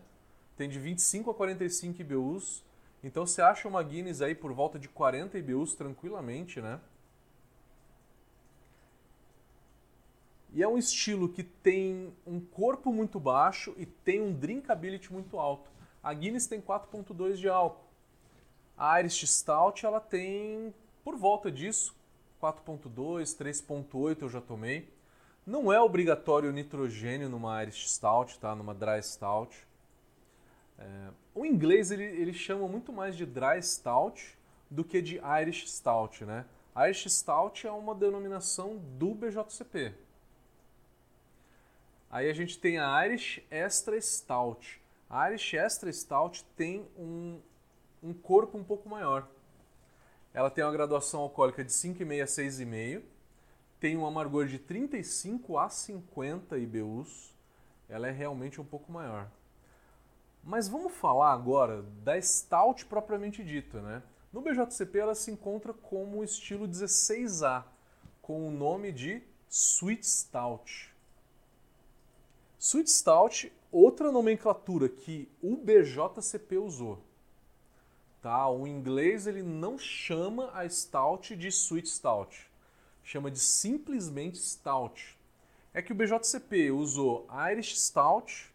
[0.56, 2.62] Tem de 25 a 45 IBUs.
[3.02, 6.78] Então você acha uma Guinness aí por volta de 40 IBUs tranquilamente, né?
[10.54, 15.38] E é um estilo que tem um corpo muito baixo e tem um drinkability muito
[15.38, 15.70] alto.
[16.02, 17.81] A Guinness tem 4.2 de álcool.
[18.76, 21.94] A Irish Stout ela tem por volta disso,
[22.40, 24.88] 4.2, 3.8 eu já tomei.
[25.44, 28.54] Não é obrigatório nitrogênio numa Irish Stout, tá?
[28.54, 29.66] Numa Dry Stout.
[30.78, 34.38] É, o inglês ele, ele chama muito mais de Dry Stout
[34.70, 36.44] do que de Irish Stout, né?
[36.76, 39.92] Irish Stout é uma denominação do BJCP.
[42.10, 44.80] Aí a gente tem a Irish Extra Stout.
[45.10, 47.40] A Irish Extra Stout tem um,
[48.02, 49.28] um corpo um pouco maior.
[50.34, 53.02] Ela tem uma graduação alcoólica de 5,5 a 6,5.
[53.78, 57.34] Tem um amargor de 35 a 50 IBUs.
[57.88, 59.30] Ela é realmente um pouco maior.
[60.42, 64.02] Mas vamos falar agora da Stout propriamente dita, né?
[64.32, 67.64] No BJCP ela se encontra como estilo 16A,
[68.22, 70.90] com o nome de Sweet Stout.
[72.58, 76.98] Sweet Stout, outra nomenclatura que o BJCP usou.
[78.22, 78.48] Tá?
[78.48, 82.48] O inglês ele não chama a Stout de Sweet Stout,
[83.02, 85.18] chama de simplesmente Stout.
[85.74, 88.48] É que o BJCP usou Irish Stout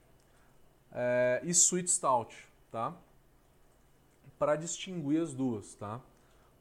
[0.94, 2.34] é, e Sweet Stout,
[2.72, 2.96] tá?
[4.40, 6.00] Para distinguir as duas, tá?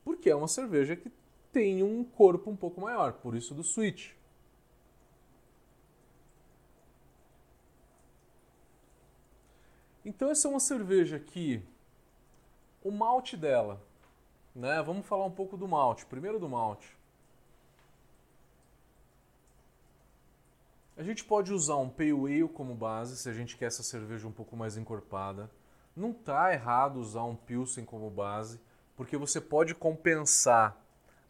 [0.04, 1.12] Porque é uma cerveja que
[1.52, 4.16] tem um corpo um pouco maior, por isso do Sweet.
[10.04, 11.62] Então essa é uma cerveja que
[12.86, 13.82] o malte dela,
[14.54, 14.80] né?
[14.80, 16.06] Vamos falar um pouco do malte.
[16.06, 16.96] Primeiro do malte.
[20.96, 24.28] A gente pode usar um Pale Ale como base se a gente quer essa cerveja
[24.28, 25.50] um pouco mais encorpada.
[25.96, 28.60] Não tá errado usar um Pilsen como base,
[28.96, 30.80] porque você pode compensar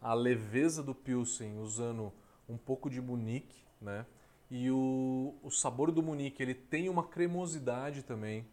[0.00, 2.12] a leveza do Pilsen usando
[2.46, 4.04] um pouco de Munique, né?
[4.50, 8.46] E o, o sabor do Munique ele tem uma cremosidade também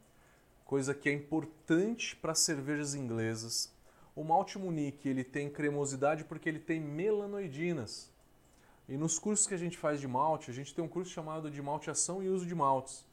[0.65, 3.71] coisa que é importante para cervejas inglesas.
[4.15, 8.11] O malte Munique ele tem cremosidade porque ele tem melanoidinas.
[8.87, 11.49] E nos cursos que a gente faz de malte, a gente tem um curso chamado
[11.49, 13.05] de malteação e uso de maltes.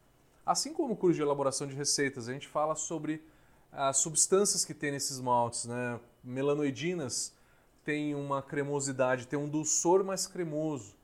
[0.44, 3.22] Assim como o curso de elaboração de receitas, a gente fala sobre
[3.72, 6.00] as substâncias que tem nesses maltes, né?
[6.24, 7.32] Melanoidinas
[7.84, 10.94] tem uma cremosidade, tem um dulçor mais cremoso,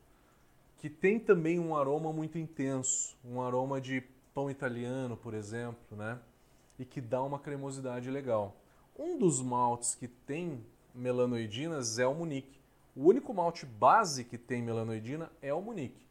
[0.77, 4.01] que tem também um aroma muito intenso, um aroma de
[4.33, 6.19] pão italiano, por exemplo, né?
[6.79, 8.55] E que dá uma cremosidade legal.
[8.97, 10.63] Um dos maltes que tem
[10.93, 12.59] melanoidinas é o Munique.
[12.95, 16.05] O único malte base que tem melanoidina é o Munique.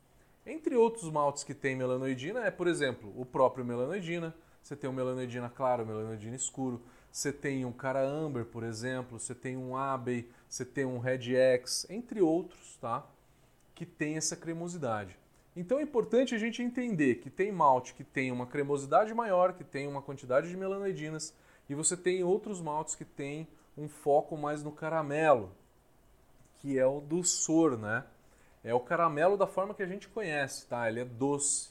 [0.46, 4.34] Entre outros maltes que tem melanoidina é, por exemplo, o próprio melanoidina.
[4.62, 6.80] Você tem o melanoidina claro, o melanoidina escuro.
[7.10, 9.18] Você tem um cara amber, por exemplo.
[9.18, 13.04] Você tem um abbey, você tem um red x, entre outros, tá?
[13.74, 15.18] Que tem essa cremosidade.
[15.56, 19.64] Então é importante a gente entender que tem malte que tem uma cremosidade maior, que
[19.64, 21.34] tem uma quantidade de melanoidinas,
[21.68, 25.50] e você tem outros maltes que tem um foco mais no caramelo,
[26.58, 28.04] que é o doçor, né?
[28.62, 30.88] É o caramelo da forma que a gente conhece, tá?
[30.88, 31.70] Ele é doce.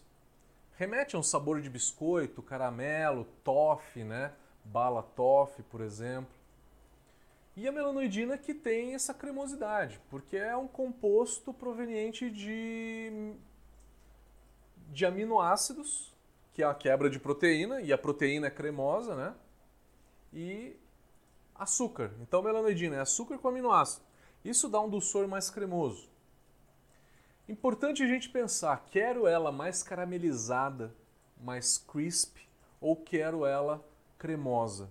[0.77, 4.33] Remete a um sabor de biscoito, caramelo, toffee, né?
[4.63, 6.33] Bala toffee, por exemplo.
[7.55, 13.33] E a melanoidina que tem essa cremosidade, porque é um composto proveniente de
[14.91, 16.13] de aminoácidos,
[16.53, 19.35] que é a quebra de proteína, e a proteína é cremosa, né?
[20.33, 20.75] E
[21.53, 22.11] açúcar.
[22.21, 24.05] Então, melanoidina é açúcar com aminoácido.
[24.43, 26.07] Isso dá um dulçor mais cremoso.
[27.47, 30.95] Importante a gente pensar, quero ela mais caramelizada,
[31.39, 32.37] mais crisp,
[32.81, 33.85] ou quero ela
[34.17, 34.89] cremosa?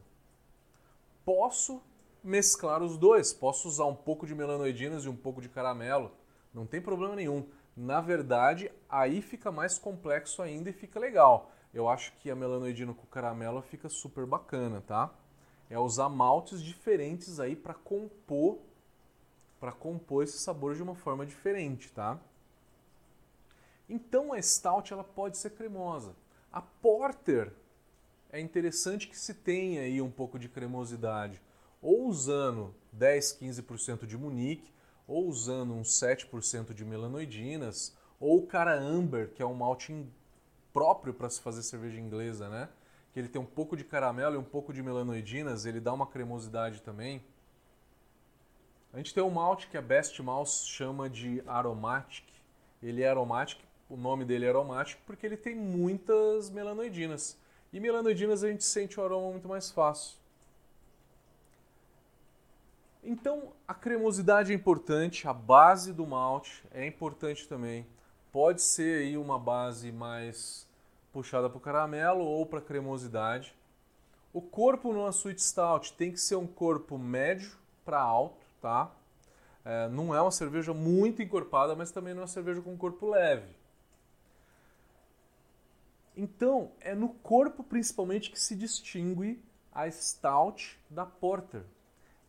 [1.24, 1.83] Posso
[2.22, 6.12] mesclar os dois, posso usar um pouco de melanoidinas e um pouco de caramelo,
[6.52, 7.44] não tem problema nenhum
[7.76, 11.50] na verdade, aí fica mais complexo ainda e fica legal.
[11.72, 15.12] Eu acho que a melanoidina com caramelo fica super bacana, tá?
[15.68, 18.58] É usar maltes diferentes aí para compor
[19.64, 22.20] para compor esse sabor de uma forma diferente, tá?
[23.88, 26.14] Então a stout ela pode ser cremosa.
[26.52, 27.50] A porter
[28.31, 31.40] é interessante que se tenha aí um pouco de cremosidade,
[31.81, 34.70] ou usando 10, 15% de munique,
[35.07, 40.07] ou usando uns 7% de melanoidinas, ou o cara amber, que é um malte
[40.73, 42.69] próprio para se fazer cerveja inglesa, né?
[43.13, 46.07] Que ele tem um pouco de caramelo e um pouco de melanoidinas, ele dá uma
[46.07, 47.23] cremosidade também.
[48.92, 52.25] A gente tem um malte que a Best Mouse chama de aromatic.
[52.83, 57.37] Ele é aromatic, o nome dele é aromatic porque ele tem muitas melanoidinas.
[57.73, 60.17] E melanoidinas a gente sente o aroma muito mais fácil.
[63.07, 67.87] Então, a cremosidade é importante, a base do malte é importante também.
[68.33, 70.67] pode ser aí uma base mais
[71.13, 73.55] puxada para o caramelo ou para cremosidade.
[74.33, 77.52] O corpo numa Sweet Stout tem que ser um corpo médio
[77.85, 78.90] para alto, tá?
[79.65, 83.09] É, não é uma cerveja muito encorpada, mas também não é uma cerveja com corpo
[83.11, 83.55] leve.
[86.17, 89.40] Então, é no corpo principalmente que se distingue
[89.73, 91.63] a Stout da Porter.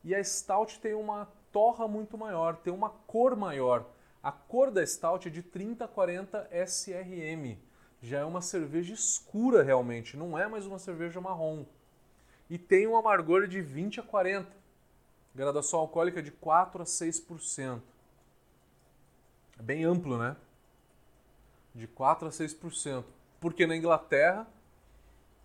[0.05, 3.85] E a Stout tem uma torra muito maior, tem uma cor maior.
[4.23, 7.57] A cor da Stout é de 30 a 40 SRM.
[8.01, 11.65] Já é uma cerveja escura realmente, não é mais uma cerveja marrom
[12.49, 14.51] e tem um amargor de 20 a 40.
[15.33, 17.81] Graduação alcoólica de 4 a 6%.
[19.57, 20.35] É bem amplo, né?
[21.73, 23.03] De 4 a 6%.
[23.39, 24.47] Porque na Inglaterra,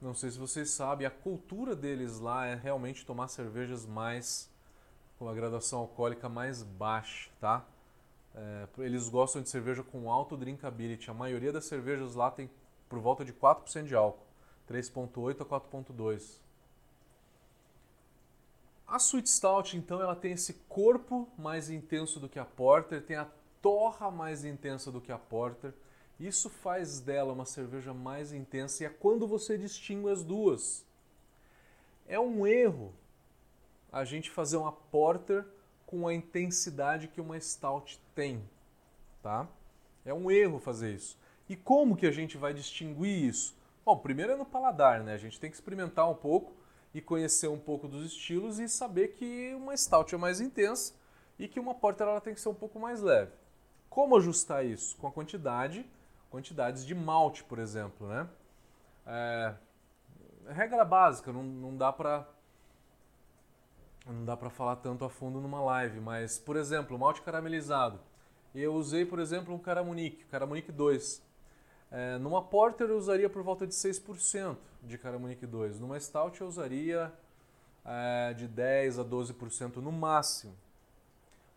[0.00, 4.49] não sei se vocês sabem, a cultura deles lá é realmente tomar cervejas mais
[5.20, 7.62] com a graduação alcoólica mais baixa, tá?
[8.34, 11.10] É, eles gostam de cerveja com alto drinkability.
[11.10, 12.50] A maioria das cervejas lá tem
[12.88, 14.24] por volta de 4% de álcool,
[14.66, 16.40] 3.8 a 4.2.
[18.88, 23.16] A Sweet Stout, então, ela tem esse corpo mais intenso do que a Porter, tem
[23.16, 23.28] a
[23.60, 25.74] torra mais intensa do que a Porter.
[26.18, 30.82] Isso faz dela uma cerveja mais intensa e é quando você distingue as duas.
[32.08, 32.94] É um erro
[33.92, 35.44] a gente fazer uma Porter
[35.86, 38.42] com a intensidade que uma Stout tem,
[39.22, 39.48] tá?
[40.04, 41.18] É um erro fazer isso.
[41.48, 43.56] E como que a gente vai distinguir isso?
[43.84, 45.14] Bom, primeiro é no paladar, né?
[45.14, 46.52] A gente tem que experimentar um pouco
[46.94, 50.94] e conhecer um pouco dos estilos e saber que uma stout é mais intensa
[51.38, 53.32] e que uma porter ela tem que ser um pouco mais leve.
[53.88, 54.96] Como ajustar isso?
[54.98, 55.84] Com a quantidade,
[56.30, 58.28] quantidades de malte, por exemplo, né?
[59.06, 59.54] É,
[60.48, 62.28] regra básica, não, não dá para
[64.06, 68.00] não dá para falar tanto a fundo numa live, mas por exemplo, malte caramelizado.
[68.54, 71.22] Eu usei, por exemplo, um Caramunique, Caramunique 2.
[71.90, 75.78] É, numa Porter eu usaria por volta de 6% de Caramunique 2.
[75.78, 77.12] Numa Stout eu usaria
[77.84, 80.56] é, de 10 a 12% no máximo.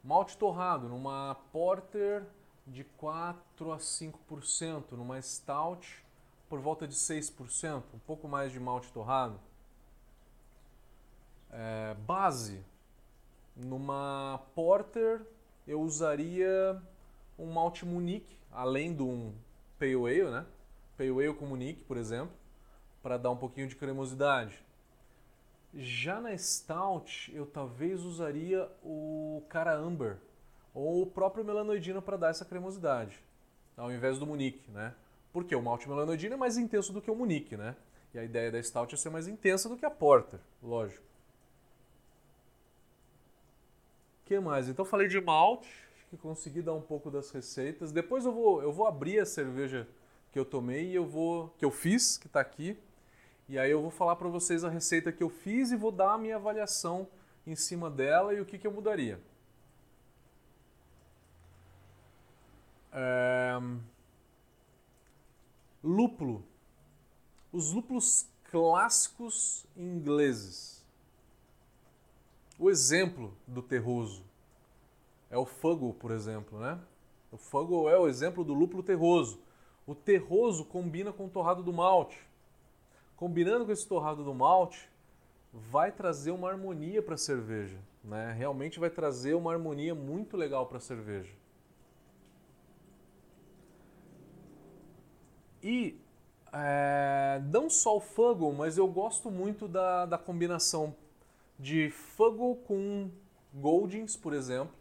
[0.03, 2.23] Malte torrado, numa Porter
[2.67, 6.03] de 4 a 5%, numa Stout
[6.49, 9.39] por volta de 6%, um pouco mais de malte torrado.
[11.55, 12.65] É, base,
[13.55, 15.21] numa Porter
[15.67, 16.81] eu usaria
[17.37, 19.33] um malte Munique, além de um
[19.77, 20.45] Pale Ale, né?
[20.97, 22.33] Pale Ale com Munique, por exemplo,
[23.01, 24.59] para dar um pouquinho de cremosidade.
[25.75, 30.17] Já na Stout, eu talvez usaria o Cara Amber
[30.73, 33.19] ou o próprio melanoidino para dar essa cremosidade,
[33.77, 34.93] ao invés do Munique, né?
[35.31, 37.75] Porque o malte melanoidino é mais intenso do que o Munique, né?
[38.13, 41.03] E a ideia da Stout é ser mais intensa do que a Porter, lógico.
[44.12, 44.67] O que mais?
[44.67, 45.69] Então falei de malte,
[46.09, 47.91] que consegui dar um pouco das receitas.
[47.91, 49.87] Depois eu vou, eu vou abrir a cerveja
[50.31, 52.77] que eu tomei e eu vou que eu fiz, que está aqui.
[53.47, 56.13] E aí eu vou falar para vocês a receita que eu fiz e vou dar
[56.13, 57.07] a minha avaliação
[57.45, 59.19] em cima dela e o que, que eu mudaria.
[62.91, 63.59] É...
[65.83, 66.45] Lúpulo.
[67.51, 70.82] Os lúpulos clássicos ingleses.
[72.63, 74.23] O exemplo do terroso
[75.29, 76.79] é o Fuggle, por exemplo, né?
[77.29, 79.37] O Fuggle é o exemplo do lúpulo terroso.
[79.85, 82.17] O terroso combina com o torrado do malte.
[83.17, 84.89] Combinando com esse torrado do malte,
[85.51, 88.31] vai trazer uma harmonia para a cerveja, né?
[88.31, 91.33] Realmente vai trazer uma harmonia muito legal para a cerveja.
[95.61, 95.99] E
[96.53, 100.95] é, não só o Fuggle, mas eu gosto muito da, da combinação
[101.59, 103.09] de Fuggle com
[103.53, 104.73] Goldings, por exemplo,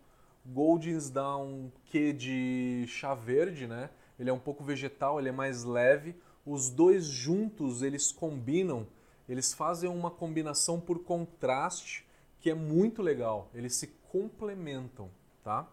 [0.44, 3.90] Goldings dá um quê de chá verde, né?
[4.18, 6.16] Ele é um pouco vegetal, ele é mais leve.
[6.44, 8.86] Os dois juntos, eles combinam,
[9.28, 12.04] eles fazem uma combinação por contraste
[12.40, 13.48] que é muito legal.
[13.54, 15.08] Eles se complementam,
[15.44, 15.68] tá?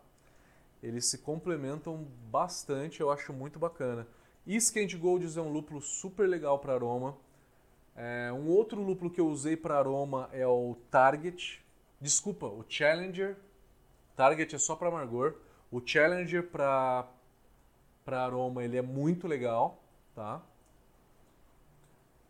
[0.81, 4.07] Eles se complementam bastante, eu acho muito bacana.
[4.45, 7.17] Iskent Golds é um lúpulo super legal para aroma.
[8.01, 11.61] É, um outro lúpulo que eu usei para aroma é o Target.
[11.99, 13.35] Desculpa, o Challenger
[14.15, 15.35] Target é só para amargor.
[15.69, 17.05] O Challenger para
[18.05, 19.83] para aroma ele é muito legal,
[20.15, 20.41] tá?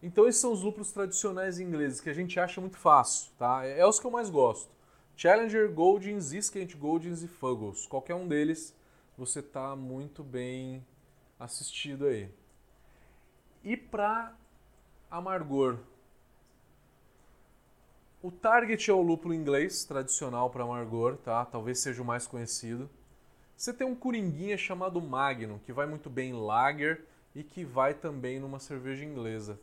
[0.01, 3.63] Então esses são os lúpulos tradicionais ingleses que a gente acha muito fácil, tá?
[3.63, 4.71] É, é os que eu mais gosto.
[5.15, 7.85] Challenger, Goldings, Iskent Goldings e Fuggles.
[7.85, 8.75] Qualquer um deles
[9.15, 10.83] você tá muito bem
[11.39, 12.27] assistido aí.
[13.63, 14.35] E para
[15.09, 15.79] amargor,
[18.21, 21.45] o Target é o lúpulo inglês tradicional para amargor, tá?
[21.45, 22.89] Talvez seja o mais conhecido.
[23.55, 27.93] Você tem um coringuinha chamado Magnum, que vai muito bem em lager e que vai
[27.93, 29.59] também numa cerveja inglesa.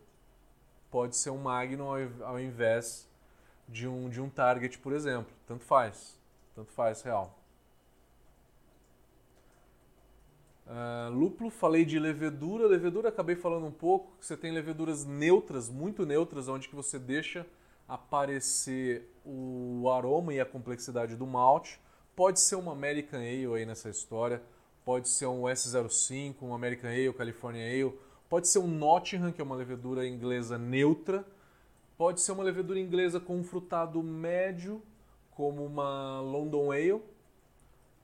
[0.90, 1.88] Pode ser um Magnum
[2.22, 3.06] ao invés
[3.68, 5.32] de um, de um Target, por exemplo.
[5.46, 6.18] Tanto faz.
[6.54, 7.38] Tanto faz, real.
[10.66, 12.66] Uh, lúpulo, falei de levedura.
[12.66, 14.16] Levedura, acabei falando um pouco.
[14.20, 17.46] Você tem leveduras neutras, muito neutras, onde que você deixa
[17.88, 21.80] aparecer o aroma e a complexidade do malte.
[22.16, 24.42] Pode ser uma American Ale aí nessa história.
[24.84, 27.96] Pode ser um S05, um American Ale, California Ale.
[28.28, 31.24] Pode ser um Nottingham, que é uma levedura inglesa neutra.
[31.96, 34.82] Pode ser uma levedura inglesa com um frutado médio,
[35.30, 37.00] como uma London Ale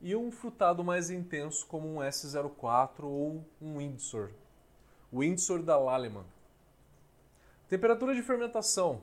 [0.03, 4.31] e um frutado mais intenso como um S04 ou um Windsor.
[5.13, 6.27] Windsor da Lallemand.
[7.69, 9.03] Temperatura de fermentação.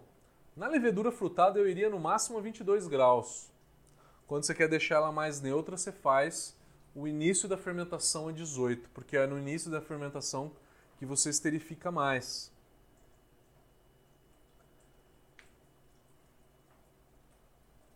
[0.55, 3.49] Na levedura frutada eu iria no máximo a 22 graus.
[4.27, 6.55] Quando você quer deixar ela mais neutra, você faz
[6.93, 10.51] o início da fermentação a 18, porque é no início da fermentação
[10.97, 12.51] que você esterifica mais.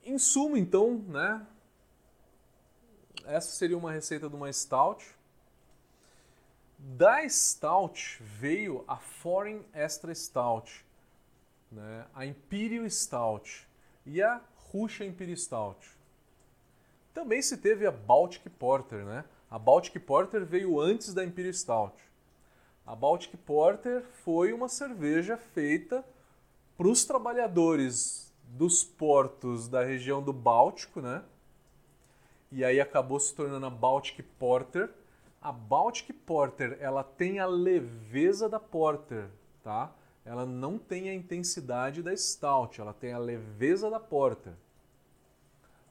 [0.05, 1.45] Em suma, então, né,
[3.25, 5.05] essa seria uma receita de uma stout.
[6.77, 10.85] Da stout veio a Foreign Extra Stout,
[11.71, 12.05] né?
[12.13, 13.65] a Imperial Stout
[14.05, 15.91] e a Russian Imperial Stout.
[17.13, 19.23] Também se teve a Baltic Porter, né?
[19.49, 21.95] A Baltic Porter veio antes da Imperial Stout.
[22.85, 26.03] A Baltic Porter foi uma cerveja feita
[26.75, 31.23] para os trabalhadores dos portos da região do Báltico, né?
[32.53, 34.89] E aí acabou se tornando a Baltic Porter.
[35.41, 39.27] A Baltic Porter, ela tem a leveza da Porter,
[39.63, 39.91] tá?
[40.23, 44.53] Ela não tem a intensidade da Stout, ela tem a leveza da Porter.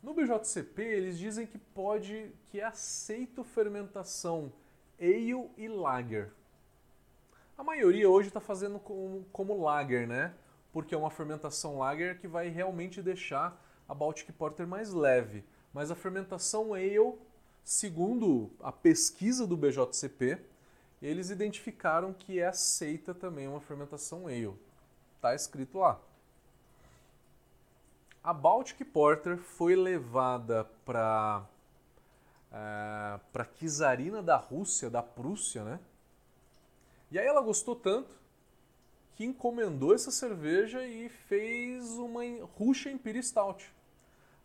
[0.01, 4.53] No BJCP, eles dizem que pode, que é aceito fermentação
[5.01, 6.33] ale e lager.
[7.59, 10.33] A maioria hoje está fazendo como, como lager, né?
[10.73, 15.45] Porque é uma fermentação lager que vai realmente deixar a Baltic Porter mais leve.
[15.73, 17.15] Mas a fermentação ale,
[17.65, 20.39] segundo a pesquisa do BJCP,
[21.01, 24.55] eles identificaram que é aceita também uma fermentação ale.
[25.17, 25.99] Está escrito lá.
[28.23, 31.45] A Baltic Porter foi levada para
[32.53, 35.81] é, para Czarina da Rússia, da Prússia, né?
[37.11, 38.15] E aí ela gostou tanto
[39.15, 42.23] que encomendou essa cerveja e fez uma
[42.57, 43.73] Russian Imperial Stout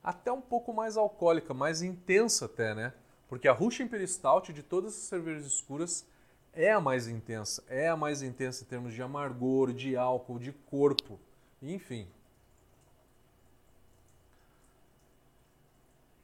[0.03, 2.93] até um pouco mais alcoólica, mais intensa até, né?
[3.27, 6.05] Porque a Russian Imperial Stout de todas as cervejas escuras
[6.53, 10.51] é a mais intensa, é a mais intensa em termos de amargor, de álcool, de
[10.51, 11.19] corpo,
[11.61, 12.07] enfim.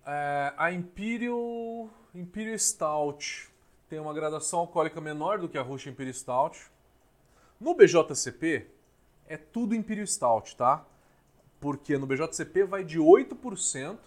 [0.05, 3.49] É, a Imperial, Imperial Stout
[3.87, 6.71] tem uma gradação alcoólica menor do que a Russian Imperial Stout.
[7.59, 8.67] No BJCP
[9.27, 10.85] é tudo Imperial Stout, tá?
[11.63, 13.97] Porque no BJCP vai de 8%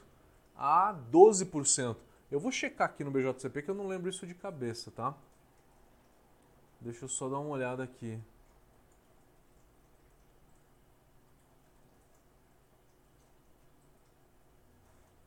[0.54, 1.96] a 12%.
[2.30, 5.16] Eu vou checar aqui no BJCP que eu não lembro isso de cabeça, tá?
[6.78, 8.20] Deixa eu só dar uma olhada aqui.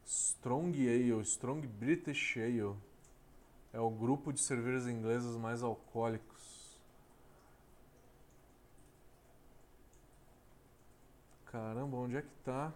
[0.05, 2.75] Strong Ale, Strong British Ale.
[3.73, 6.28] É o grupo de cervejas inglesas mais alcoólicos.
[11.51, 12.71] Caramba, onde é que tá?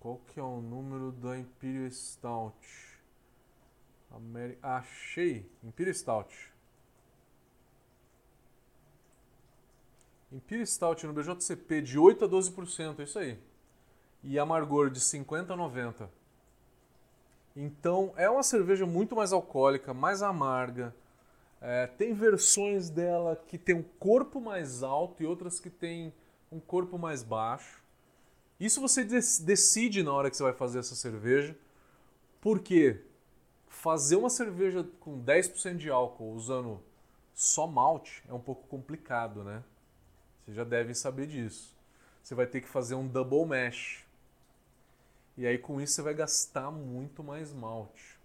[0.00, 2.98] Qual que é o número da Imperial Stout?
[4.10, 5.48] Ameri Achei!
[5.62, 6.52] Imperial Stout.
[10.32, 13.38] Imperial Stout no BJCP de 8 a 12%, é isso aí.
[14.24, 16.10] E amargor de 50 a 90.
[17.54, 20.92] Então é uma cerveja muito mais alcoólica, mais amarga,
[21.60, 26.12] é, tem versões dela que tem um corpo mais alto e outras que tem
[26.50, 27.82] um corpo mais baixo.
[28.60, 31.56] Isso você decide na hora que você vai fazer essa cerveja,
[32.40, 33.00] porque
[33.68, 36.80] fazer uma cerveja com 10% de álcool usando
[37.34, 39.62] só malte é um pouco complicado, né?
[40.44, 41.76] Vocês já devem saber disso.
[42.22, 44.04] Você vai ter que fazer um double mash.
[45.36, 48.18] E aí com isso você vai gastar muito mais malte.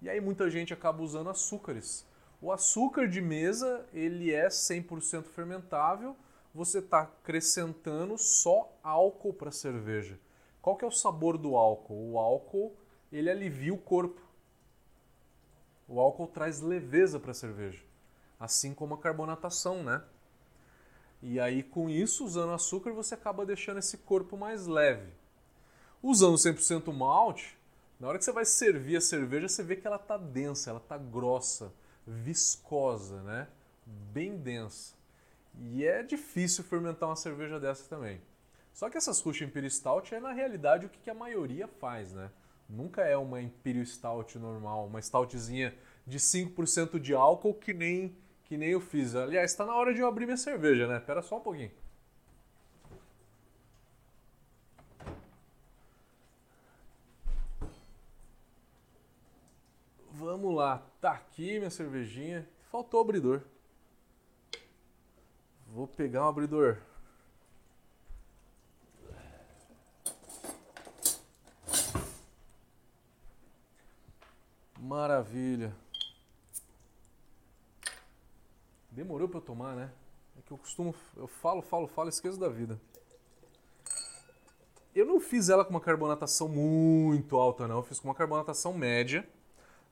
[0.00, 2.05] E aí muita gente acaba usando açúcares
[2.40, 6.16] o açúcar de mesa ele é 100% fermentável,
[6.54, 10.18] você está acrescentando só álcool para a cerveja.
[10.60, 12.12] Qual que é o sabor do álcool?
[12.12, 12.76] O álcool
[13.12, 14.20] ele alivia o corpo.
[15.88, 17.82] O álcool traz leveza para a cerveja,
[18.40, 20.02] assim como a carbonatação, né?
[21.22, 25.12] E aí com isso, usando açúcar, você acaba deixando esse corpo mais leve.
[26.02, 27.56] Usando 100% malte,
[27.98, 30.80] Na hora que você vai servir a cerveja, você vê que ela tá densa, ela
[30.80, 31.72] tá grossa,
[32.06, 33.48] viscosa, né?
[34.12, 34.94] Bem densa.
[35.58, 38.20] E é difícil fermentar uma cerveja dessa também.
[38.72, 42.30] Só que essas Russian Imperial Stout é na realidade o que a maioria faz, né?
[42.68, 45.74] Nunca é uma Imperial Stout normal, uma stoutzinha
[46.06, 49.14] de 5% de álcool que nem que nem eu fiz.
[49.16, 50.98] Aliás, está na hora de eu abrir minha cerveja, né?
[50.98, 51.70] Espera só um pouquinho.
[60.26, 62.48] Vamos lá, tá aqui minha cervejinha.
[62.68, 63.42] Faltou o abridor.
[65.68, 66.78] Vou pegar um abridor.
[74.80, 75.72] Maravilha.
[78.90, 79.92] Demorou para eu tomar, né?
[80.36, 82.80] É que eu costumo, eu falo, falo, falo, esqueço da vida.
[84.92, 87.76] Eu não fiz ela com uma carbonatação muito alta, não.
[87.76, 89.24] Eu fiz com uma carbonatação média.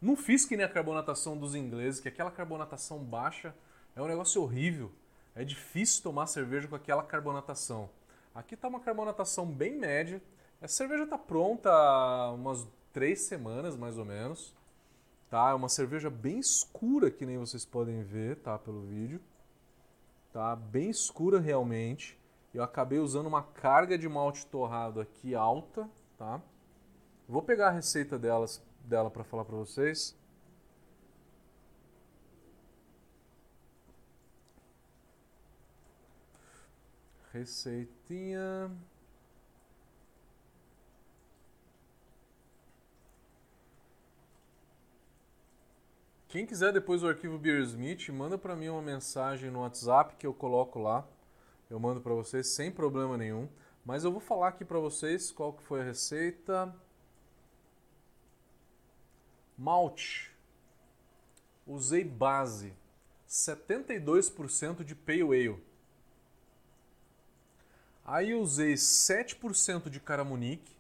[0.05, 3.55] Não fiz que nem a carbonatação dos ingleses, que aquela carbonatação baixa
[3.97, 4.93] é um negócio horrível.
[5.35, 7.89] É difícil tomar cerveja com aquela carbonatação.
[8.35, 10.23] Aqui está uma carbonatação bem média.
[10.61, 14.55] A cerveja está pronta há umas três semanas, mais ou menos.
[15.31, 15.53] Tá?
[15.53, 18.59] É uma cerveja bem escura, que nem vocês podem ver tá?
[18.59, 19.23] pelo vídeo.
[20.35, 20.55] Tá?
[20.55, 22.21] Bem escura realmente.
[22.53, 25.89] Eu acabei usando uma carga de malte torrado aqui alta.
[26.19, 26.43] Tá?
[27.27, 30.17] Vou pegar a receita delas dela para falar para vocês.
[37.33, 38.71] Receitinha.
[46.29, 50.35] Quem quiser depois o arquivo Beersmith, manda para mim uma mensagem no WhatsApp que eu
[50.35, 51.07] coloco lá.
[51.71, 53.49] Eu mando para vocês sem problema nenhum.
[53.85, 56.75] Mas eu vou falar aqui para vocês qual que foi a receita.
[59.57, 60.31] Malte.
[61.67, 62.73] Usei base.
[63.29, 65.63] 72% de Pale Ale.
[68.05, 70.75] Aí usei 7% de Caramunique.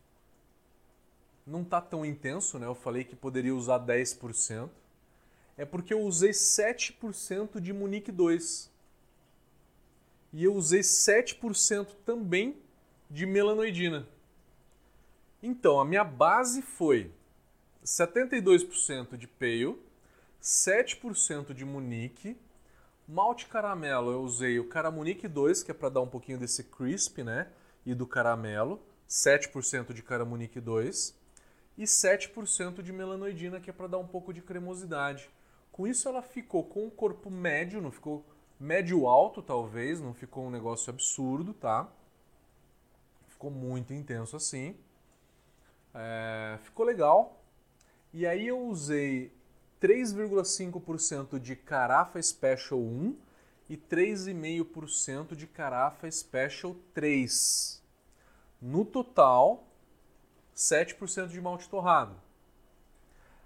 [1.46, 2.66] Não tá tão intenso, né?
[2.66, 4.68] Eu falei que poderia usar 10%.
[5.56, 8.70] É porque eu usei 7% de Munique 2.
[10.32, 12.56] E eu usei 7% também
[13.08, 14.06] de melanoidina.
[15.42, 17.12] Então, a minha base foi
[17.84, 19.78] 72% de Pale,
[20.40, 22.36] 7% de Munique,
[23.06, 27.22] malte caramelo eu usei o Caramunique 2, que é para dar um pouquinho desse crisp,
[27.22, 27.48] né?
[27.84, 31.14] E do caramelo, 7% de Caramunique 2
[31.76, 35.28] e 7% de melanoidina, que é para dar um pouco de cremosidade.
[35.70, 38.24] Com isso ela ficou com um corpo médio, não ficou
[38.58, 41.92] médio alto talvez, não ficou um negócio absurdo, tá?
[43.28, 44.74] Ficou muito intenso assim.
[45.92, 47.43] É, ficou legal,
[48.16, 49.32] e aí eu usei
[49.82, 53.16] 3,5% de Carafa Special 1
[53.68, 57.82] e 3,5% de Carafa Special 3.
[58.62, 59.66] No total,
[60.54, 62.14] 7% de malte torrado.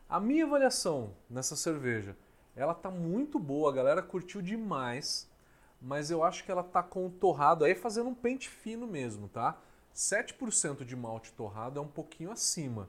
[0.07, 2.15] A minha avaliação nessa cerveja,
[2.55, 5.27] ela tá muito boa, a galera curtiu demais,
[5.81, 9.59] mas eu acho que ela tá com torrado aí fazendo um pente fino mesmo, tá?
[9.95, 12.87] 7% de malte torrado é um pouquinho acima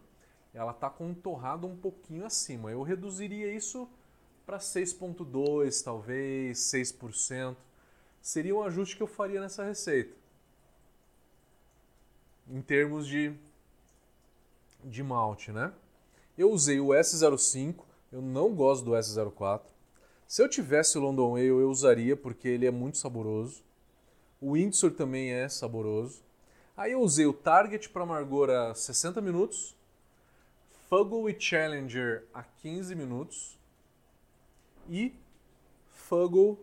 [0.53, 2.71] ela está com um torrado um pouquinho acima.
[2.71, 3.87] Eu reduziria isso
[4.45, 7.55] para 6,2%, talvez 6%.
[8.21, 10.15] Seria um ajuste que eu faria nessa receita.
[12.49, 13.33] Em termos de,
[14.83, 15.71] de malte, né?
[16.37, 19.61] Eu usei o S05, eu não gosto do S04.
[20.27, 23.63] Se eu tivesse o London Ale, eu usaria porque ele é muito saboroso.
[24.41, 26.23] O Windsor também é saboroso.
[26.75, 29.75] Aí eu usei o Target para amargor a 60 minutos
[30.89, 33.59] Fuggle e Challenger a 15 minutos
[34.89, 35.13] e
[35.91, 36.57] Fuggle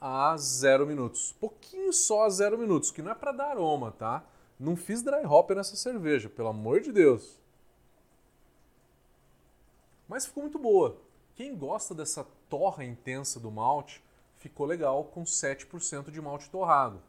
[0.00, 1.32] a 0 minutos.
[1.38, 4.24] Pouquinho só a 0 minutos, que não é para dar aroma, tá?
[4.58, 7.40] Não fiz dry hopper nessa cerveja, pelo amor de Deus.
[10.08, 11.00] Mas ficou muito boa.
[11.36, 14.02] Quem gosta dessa torra intensa do malte,
[14.38, 17.00] ficou legal com 7% de malte torrado.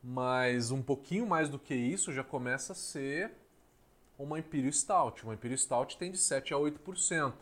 [0.00, 3.41] Mas um pouquinho mais do que isso já começa a ser
[4.22, 5.24] uma Imperial Stout.
[5.24, 7.32] Uma Imperial Stout tem de 7 a 8%.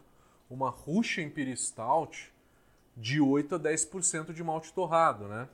[0.48, 2.32] Uma Russian Imperial Stout
[2.96, 5.48] de 8 a 10% de malte torrado, né?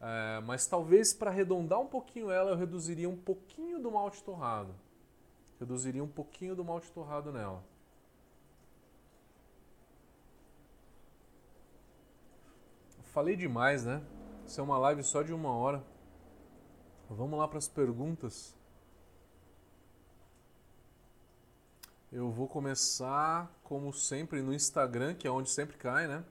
[0.00, 4.74] É, mas talvez para arredondar um pouquinho ela, eu reduziria um pouquinho do malte torrado.
[5.58, 7.62] Reduziria um pouquinho do malte torrado nela.
[13.12, 14.00] Falei demais, né?
[14.46, 15.82] Isso é uma live só de uma hora.
[17.10, 18.57] Vamos lá para as perguntas.
[22.10, 26.24] Eu vou começar, como sempre, no Instagram, que é onde sempre cai, né?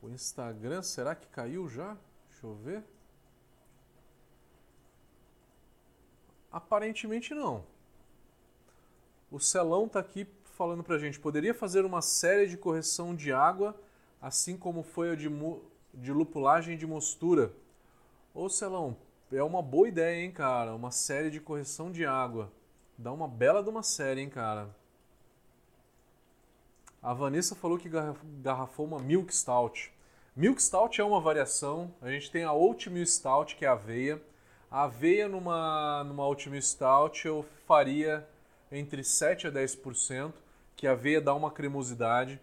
[0.00, 1.96] O Instagram, será que caiu já?
[2.30, 2.84] Deixa eu ver.
[6.52, 7.64] Aparentemente não.
[9.30, 11.18] O Celão está aqui falando para a gente.
[11.18, 13.78] Poderia fazer uma série de correção de água,
[14.20, 15.28] assim como foi a de,
[15.94, 17.52] de lupulagem de mostura.
[18.34, 18.96] Ô Celão,
[19.32, 20.74] é uma boa ideia, hein, cara?
[20.74, 22.50] Uma série de correção de água.
[22.96, 24.74] Dá uma bela de uma série, hein, cara?
[27.02, 27.90] A Vanessa falou que
[28.42, 29.92] garrafou uma Milk Stout.
[30.34, 31.94] Milk Stout é uma variação.
[32.00, 34.20] A gente tem a Oatmeal Stout, que é aveia.
[34.70, 38.28] A aveia numa, numa Oatmeal Stout eu faria
[38.70, 40.32] entre 7 a 10%,
[40.76, 42.40] que a aveia dá uma cremosidade.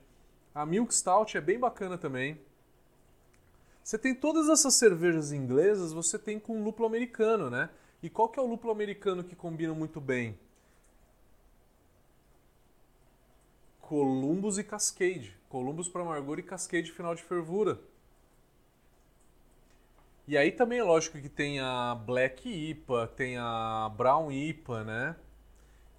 [0.55, 2.39] A Milk Stout é bem bacana também.
[3.83, 7.69] Você tem todas essas cervejas inglesas, você tem com lúpulo americano, né?
[8.01, 10.39] E qual que é o lúpulo americano que combina muito bem?
[13.81, 15.37] Columbus e Cascade.
[15.49, 17.77] Columbus para amargor e Cascade final de fervura.
[20.25, 25.15] E aí também é lógico que tem a Black IPA, tem a Brown IPA, né?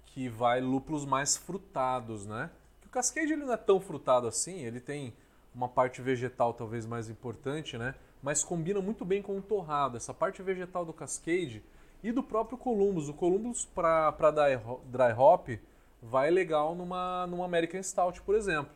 [0.07, 2.49] Que vai lúpulos mais frutados, né?
[2.97, 5.13] O Cascade ele não é tão frutado assim, ele tem
[5.53, 7.93] uma parte vegetal talvez mais importante, né?
[8.23, 9.97] Mas combina muito bem com o torrado.
[9.97, 11.63] Essa parte vegetal do Cascade
[12.01, 13.07] e do próprio Columbus.
[13.07, 14.09] O Columbus para
[14.87, 15.47] dry hop
[16.01, 18.71] vai legal numa, numa American Stout, por exemplo.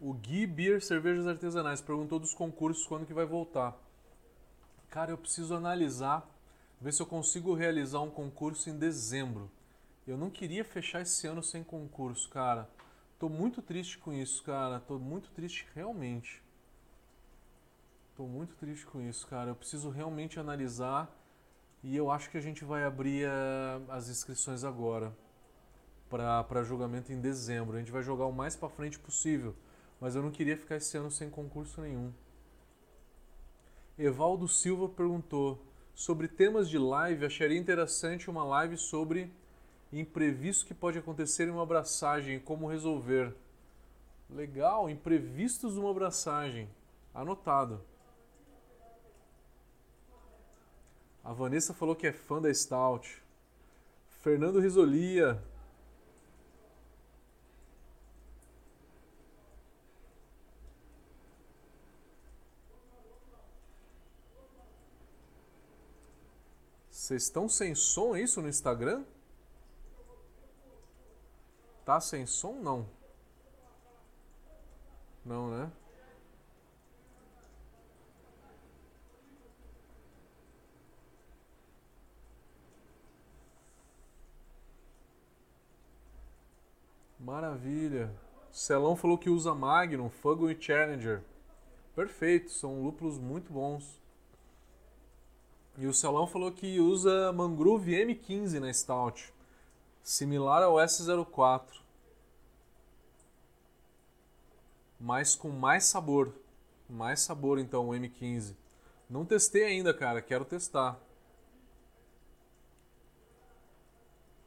[0.00, 3.85] O Gui Beer Cervejas Artesanais perguntou dos concursos quando que vai voltar.
[4.90, 6.28] Cara, eu preciso analisar,
[6.80, 9.50] ver se eu consigo realizar um concurso em dezembro.
[10.06, 12.68] Eu não queria fechar esse ano sem concurso, cara.
[13.18, 14.80] Tô muito triste com isso, cara.
[14.80, 16.42] Tô muito triste realmente.
[18.16, 19.50] Tô muito triste com isso, cara.
[19.50, 21.10] Eu preciso realmente analisar
[21.82, 25.14] e eu acho que a gente vai abrir uh, as inscrições agora
[26.08, 27.76] para julgamento em dezembro.
[27.76, 29.54] A gente vai jogar o mais para frente possível
[30.00, 32.12] mas eu não queria ficar esse ano sem concurso nenhum.
[33.98, 35.58] Evaldo Silva perguntou
[35.94, 37.24] sobre temas de live.
[37.24, 39.32] Acharia interessante uma live sobre
[39.90, 43.34] imprevisto que pode acontecer em uma abraçagem como resolver.
[44.28, 46.68] Legal, imprevistos de uma abraçagem.
[47.14, 47.80] Anotado.
[51.24, 53.22] A Vanessa falou que é fã da Stout.
[54.20, 55.42] Fernando Risolia
[67.06, 69.04] Vocês estão sem som é isso no Instagram?
[71.84, 72.54] Tá sem som?
[72.54, 72.84] Não.
[75.24, 75.70] Não, né?
[87.20, 88.12] Maravilha.
[88.50, 91.22] Celão falou que usa Magnum, Fuggle e Challenger.
[91.94, 93.96] Perfeito, são lúpulos muito bons.
[95.78, 99.32] E o Celão falou que usa Mangrove M15 na Stout,
[100.02, 101.64] similar ao S04,
[104.98, 106.32] mas com mais sabor.
[106.88, 108.54] Mais sabor então o M15.
[109.10, 110.98] Não testei ainda, cara, quero testar.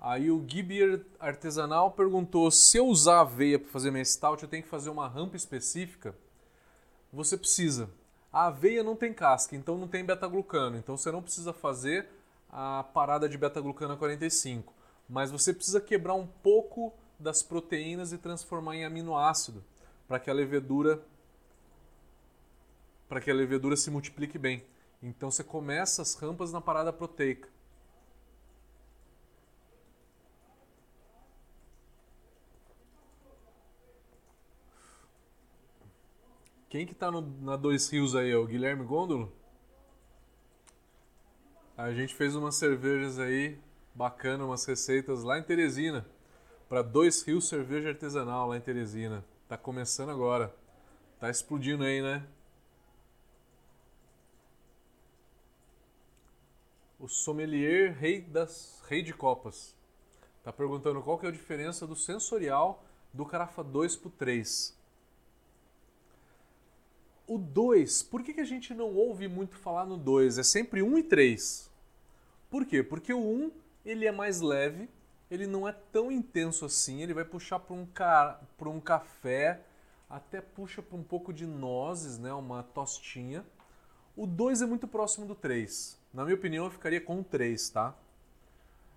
[0.01, 4.63] Aí o Gibier Artesanal perguntou: se eu usar aveia para fazer minha stout, eu tenho
[4.63, 6.15] que fazer uma rampa específica?
[7.11, 7.89] Você precisa.
[8.31, 10.77] A aveia não tem casca, então não tem beta-glucano.
[10.77, 12.07] Então você não precisa fazer
[12.49, 14.73] a parada de beta-glucano a 45.
[15.07, 19.63] Mas você precisa quebrar um pouco das proteínas e transformar em aminoácido
[20.07, 21.01] para que a levedura
[23.07, 24.63] para que a levedura se multiplique bem.
[25.01, 27.49] Então você começa as rampas na parada proteica.
[36.69, 38.29] Quem que tá no, na Dois Rios aí?
[38.29, 39.33] É o Guilherme Gondolo?
[41.75, 43.57] A gente fez umas cervejas aí,
[43.95, 46.05] bacana, umas receitas lá em Teresina.
[46.67, 49.25] Para Dois Rios Cerveja Artesanal lá em Teresina.
[49.47, 50.55] Tá começando agora.
[51.19, 52.23] Tá explodindo aí, né?
[56.99, 59.75] O sommelier rei das rei de copas.
[60.43, 64.78] Tá perguntando qual que é a diferença do sensorial do Carafa 2 pro 3.
[67.29, 70.39] O 2, por que, que a gente não ouve muito falar no 2?
[70.39, 71.69] É sempre 1 um e 3.
[72.49, 72.81] Por quê?
[72.81, 73.51] Porque o 1
[73.85, 74.89] ele é mais leve,
[75.29, 78.41] ele não é tão intenso assim, ele vai puxar para um, ca...
[78.65, 79.61] um café,
[80.09, 82.33] até puxa para um pouco de nozes, né?
[82.33, 83.45] uma tostinha.
[84.17, 85.99] O 2 é muito próximo do 3.
[86.11, 87.93] Na minha opinião, eu ficaria com o 3, tá?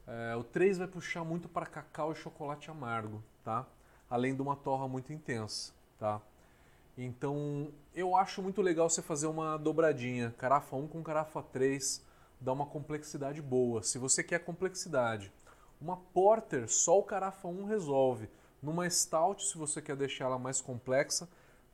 [0.06, 3.66] É, o 3 vai puxar muito para cacau e chocolate amargo, tá?
[4.08, 6.18] Além de uma torra muito intensa, tá?
[6.97, 12.05] Então, eu acho muito legal você fazer uma dobradinha, carafa 1 com carafa 3,
[12.40, 13.82] dá uma complexidade boa.
[13.82, 15.32] Se você quer complexidade,
[15.80, 18.28] uma porter só o carafa 1 resolve.
[18.62, 21.28] Numa stout, se você quer deixar ela mais complexa,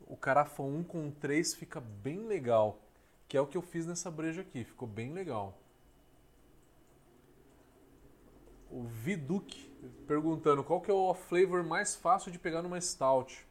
[0.07, 2.79] o carafa 1 com 3 fica bem legal,
[3.27, 5.59] que é o que eu fiz nessa breja aqui, ficou bem legal
[8.71, 9.57] o Viduk
[10.07, 13.47] perguntando qual que é o flavor mais fácil de pegar numa stout.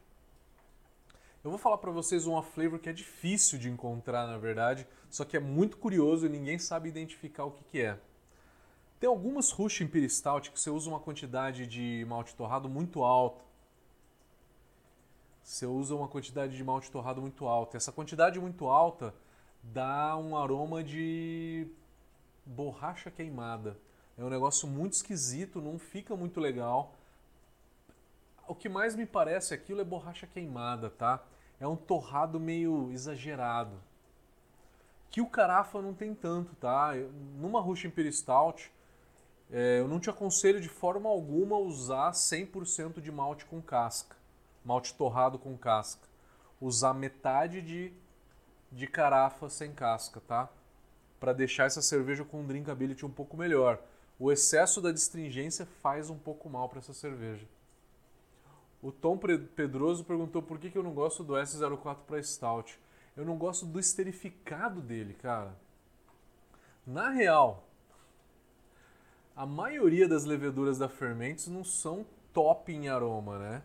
[1.48, 5.24] Eu vou falar para vocês um flavor que é difícil de encontrar, na verdade, só
[5.24, 7.98] que é muito curioso e ninguém sabe identificar o que, que é.
[9.00, 13.42] Tem algumas Rush Imperial Stout que você usa uma quantidade de malte torrado muito alta.
[15.42, 17.78] Você usa uma quantidade de malte torrado muito alta.
[17.78, 19.14] Essa quantidade muito alta
[19.62, 21.66] dá um aroma de
[22.44, 23.74] borracha queimada.
[24.18, 26.94] É um negócio muito esquisito, não fica muito legal.
[28.46, 31.24] O que mais me parece aquilo é borracha queimada, tá?
[31.60, 33.80] É um torrado meio exagerado.
[35.10, 36.92] Que o carafa não tem tanto, tá?
[37.36, 38.72] Numa Rush Imperial Stout,
[39.50, 44.16] é, eu não te aconselho de forma alguma usar 100% de malte com casca.
[44.64, 46.06] Malte torrado com casca.
[46.60, 47.92] Usar metade de,
[48.70, 50.48] de carafa sem casca, tá?
[51.18, 53.80] Para deixar essa cerveja com drinkability um pouco melhor
[54.18, 57.46] o excesso da distringência faz um pouco mal para essa cerveja.
[58.82, 62.78] O Tom Pedroso perguntou por que, que eu não gosto do S04 para Stout.
[63.16, 65.56] Eu não gosto do esterificado dele, cara.
[66.86, 67.68] Na real,
[69.34, 73.62] a maioria das leveduras da Fermentes não são top em aroma, né?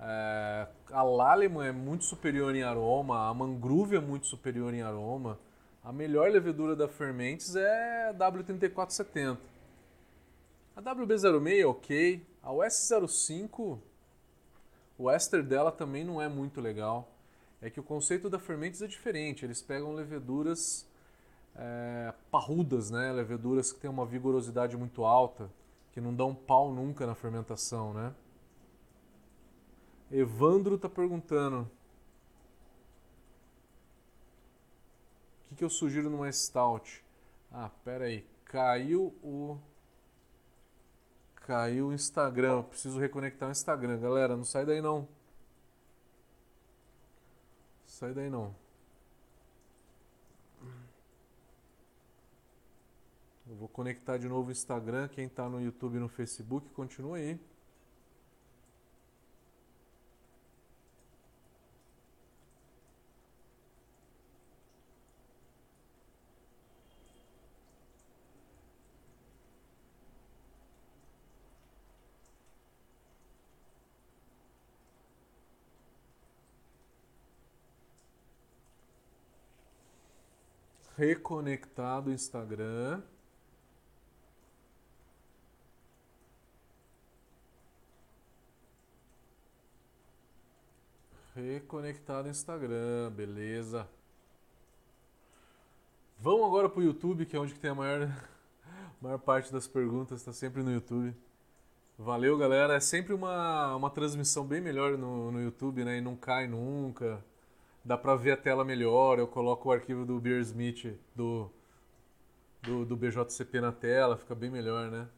[0.00, 5.38] É, a Lallemand é muito superior em aroma, a Mangrove é muito superior em aroma.
[5.82, 9.36] A melhor levedura da Fermentes é a W3470.
[10.76, 12.26] A WB06 é ok.
[12.42, 13.78] A US05,
[14.98, 17.08] o ester dela também não é muito legal.
[17.62, 19.44] É que o conceito da fermentes é diferente.
[19.44, 20.86] Eles pegam leveduras
[21.54, 23.12] é, parrudas, né?
[23.12, 25.50] leveduras que têm uma vigorosidade muito alta,
[25.92, 27.94] que não dão pau nunca na fermentação.
[27.94, 28.12] Né?
[30.10, 31.68] Evandro está perguntando:
[35.44, 37.04] o que, que eu sugiro numa stout?
[37.52, 39.58] Ah, pera aí, caiu o
[41.48, 42.62] Caiu o Instagram.
[42.64, 43.98] Preciso reconectar o Instagram.
[43.98, 45.08] Galera, não sai daí não.
[47.86, 48.54] Sai daí não.
[53.48, 55.08] Eu vou conectar de novo o Instagram.
[55.08, 57.40] Quem está no YouTube e no Facebook, continua aí.
[80.98, 83.00] Reconectado o Instagram.
[91.36, 93.88] Reconectado o Instagram, beleza.
[96.18, 98.08] Vamos agora para o YouTube, que é onde tem a maior,
[99.00, 101.14] maior parte das perguntas, está sempre no YouTube.
[101.96, 102.74] Valeu, galera.
[102.74, 105.98] É sempre uma, uma transmissão bem melhor no, no YouTube, né?
[105.98, 107.24] E não cai nunca
[107.84, 109.18] dá para ver a tela melhor.
[109.18, 111.50] Eu coloco o arquivo do Beersmith do,
[112.62, 115.08] do, do BJCP na tela, fica bem melhor, né?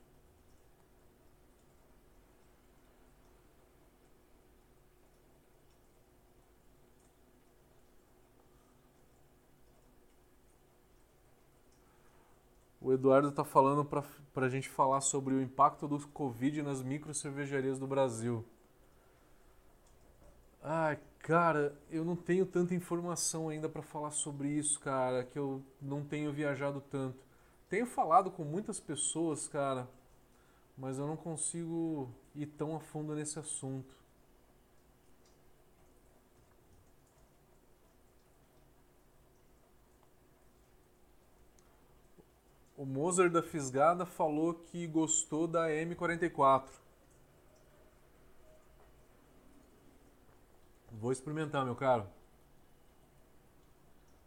[12.80, 14.04] O Eduardo está falando para
[14.46, 18.44] a gente falar sobre o impacto do Covid nas micro cervejarias do Brasil.
[20.62, 20.98] Ai,
[21.30, 26.04] Cara, eu não tenho tanta informação ainda para falar sobre isso, cara, que eu não
[26.04, 27.22] tenho viajado tanto.
[27.68, 29.88] Tenho falado com muitas pessoas, cara,
[30.76, 33.94] mas eu não consigo ir tão a fundo nesse assunto.
[42.76, 46.89] O Mozart da Fisgada falou que gostou da M44.
[51.00, 52.06] Vou experimentar, meu caro.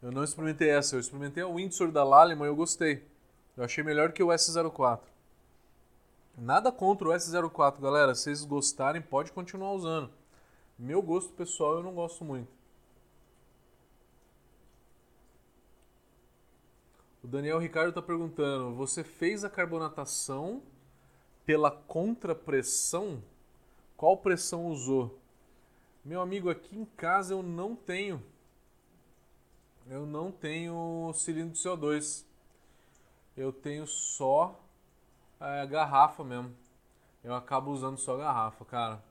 [0.01, 3.05] Eu não experimentei essa, eu experimentei a Windsor da Lallemand e eu gostei.
[3.55, 5.01] Eu achei melhor que o S04.
[6.35, 8.15] Nada contra o S04, galera.
[8.15, 10.09] Se vocês gostarem, pode continuar usando.
[10.77, 12.51] Meu gosto pessoal, eu não gosto muito.
[17.23, 20.63] O Daniel Ricardo está perguntando: você fez a carbonatação
[21.45, 23.21] pela contrapressão?
[23.95, 25.22] Qual pressão usou?
[26.05, 28.21] Meu amigo, aqui em casa eu não tenho.
[29.87, 32.25] Eu não tenho cilindro de CO2.
[33.37, 34.59] Eu tenho só
[35.39, 36.53] é, garrafa mesmo.
[37.23, 39.03] Eu acabo usando só garrafa, cara.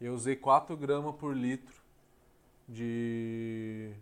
[0.00, 1.74] Eu usei 4 gramas por litro
[2.68, 3.92] de,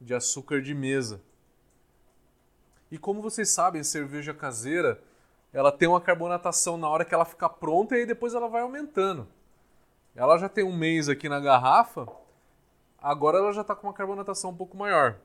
[0.00, 1.20] de açúcar de mesa.
[2.88, 5.02] E como vocês sabem, cerveja caseira,
[5.52, 9.26] ela tem uma carbonatação na hora que ela fica pronta e depois ela vai aumentando.
[10.14, 12.06] Ela já tem um mês aqui na garrafa,
[12.98, 15.18] agora ela já está com uma carbonatação um pouco maior.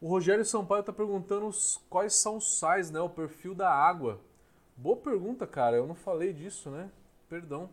[0.00, 1.48] O Rogério Sampaio está perguntando
[1.88, 3.00] quais são os sais, né?
[3.00, 4.20] O perfil da água.
[4.76, 5.76] Boa pergunta, cara.
[5.76, 6.90] Eu não falei disso, né?
[7.28, 7.70] Perdão.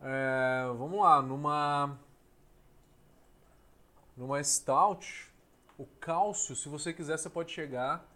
[0.00, 1.98] É, vamos lá, numa
[4.14, 5.32] numa stout,
[5.78, 8.06] o cálcio, se você quiser, você pode chegar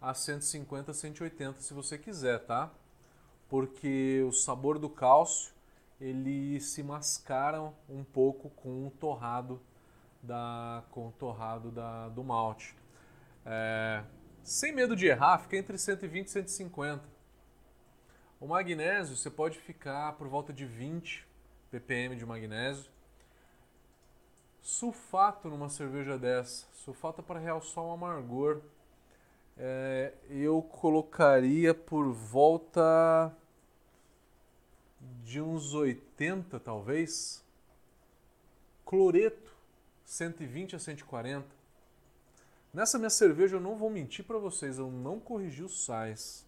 [0.00, 2.70] a 150, 180 se você quiser, tá?
[3.48, 5.54] Porque o sabor do cálcio
[6.00, 9.60] ele se mascara um pouco com o torrado
[10.22, 12.76] da com o torrado da, do malte.
[13.44, 14.02] É,
[14.42, 17.04] sem medo de errar, fica entre 120 e 150.
[18.40, 21.26] O magnésio você pode ficar por volta de 20
[21.70, 22.90] ppm de magnésio
[24.66, 26.66] Sulfato numa cerveja dessa.
[26.72, 28.62] Sulfato é para realçar o amargor.
[29.56, 33.32] É, eu colocaria por volta
[35.24, 37.42] de uns 80, talvez.
[38.84, 39.52] Cloreto,
[40.04, 41.46] 120 a 140.
[42.72, 46.44] Nessa minha cerveja eu não vou mentir para vocês, eu não corrigi os sais.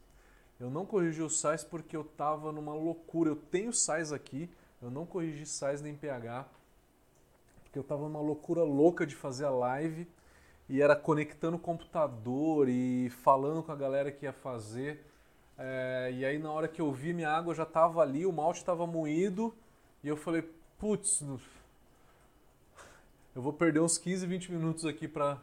[0.61, 3.31] Eu não corrigi os sais porque eu tava numa loucura.
[3.31, 4.51] Eu tenho sais aqui,
[4.83, 6.47] eu não corrigi sais nem pH
[7.69, 10.09] porque eu tava numa loucura louca de fazer a live
[10.69, 15.05] e era conectando o computador e falando com a galera que ia fazer.
[15.57, 18.59] É, e aí na hora que eu vi minha água já tava ali, o malte
[18.59, 19.55] estava moído
[20.05, 20.43] e eu falei,
[20.79, 21.23] putz,
[23.35, 25.39] eu vou perder uns 15, 20 minutos aqui para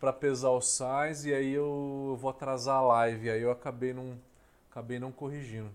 [0.00, 3.30] para pesar os sais e aí eu vou atrasar a live.
[3.30, 4.18] Aí eu acabei não
[4.70, 5.70] acabei não corrigindo.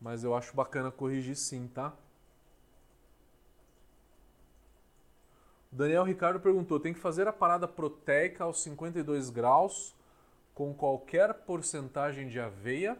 [0.00, 1.92] Mas eu acho bacana corrigir sim, tá?
[5.72, 9.96] Daniel Ricardo perguntou: tem que fazer a parada proteica aos 52 graus
[10.54, 12.98] com qualquer porcentagem de aveia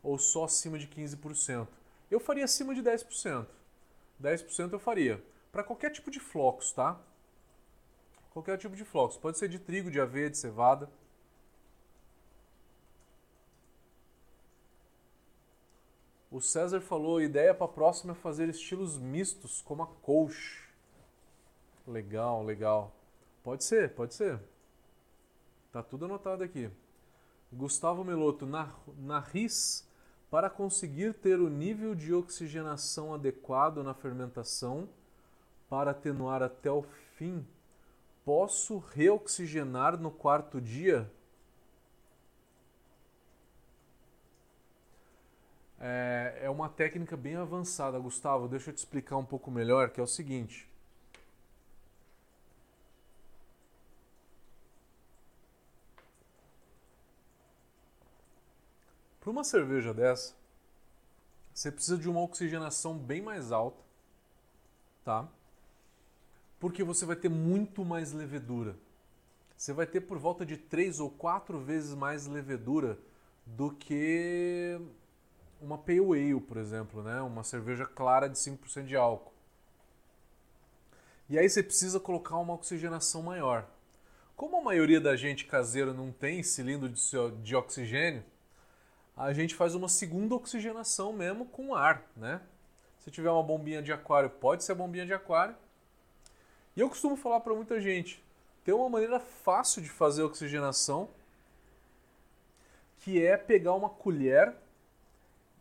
[0.00, 1.66] ou só acima de 15%?
[2.08, 3.44] Eu faria acima de 10%.
[4.22, 5.22] 10% eu faria.
[5.50, 7.00] Para qualquer tipo de flocos, tá?
[8.30, 9.16] Qualquer tipo de flocos.
[9.16, 10.88] Pode ser de trigo, de aveia, de cevada.
[16.30, 20.69] O César falou: ideia para a próxima é fazer estilos mistos, como a coach.
[21.86, 22.94] Legal, legal.
[23.42, 24.40] Pode ser, pode ser.
[25.72, 26.70] Tá tudo anotado aqui.
[27.52, 29.88] Gustavo Meloto, na, na RIS,
[30.30, 34.88] para conseguir ter o nível de oxigenação adequado na fermentação
[35.68, 37.44] para atenuar até o fim,
[38.24, 41.10] posso reoxigenar no quarto dia?
[45.80, 48.46] É, é uma técnica bem avançada, Gustavo.
[48.46, 50.69] Deixa eu te explicar um pouco melhor, que é o seguinte.
[59.30, 60.34] Para uma cerveja dessa,
[61.54, 63.80] você precisa de uma oxigenação bem mais alta,
[65.04, 65.28] tá?
[66.58, 68.74] Porque você vai ter muito mais levedura.
[69.56, 72.98] Você vai ter por volta de 3 ou 4 vezes mais levedura
[73.46, 74.80] do que
[75.60, 77.20] uma Pale Ale, por exemplo, né?
[77.20, 79.32] Uma cerveja clara de 5% de álcool.
[81.28, 83.64] E aí você precisa colocar uma oxigenação maior.
[84.34, 86.92] Como a maioria da gente caseira não tem cilindro
[87.44, 88.24] de oxigênio,
[89.16, 92.40] a gente faz uma segunda oxigenação mesmo com ar, né?
[92.98, 95.54] Se tiver uma bombinha de aquário, pode ser bombinha de aquário.
[96.76, 98.22] E eu costumo falar para muita gente,
[98.64, 101.08] tem uma maneira fácil de fazer oxigenação,
[102.98, 104.54] que é pegar uma colher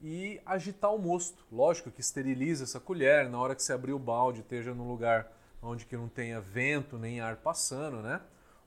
[0.02, 1.43] e agitar o mosto.
[1.52, 5.32] Lógico que esteriliza essa colher, na hora que você abrir o balde, esteja num lugar
[5.62, 8.22] onde que não tenha vento nem ar passando, né?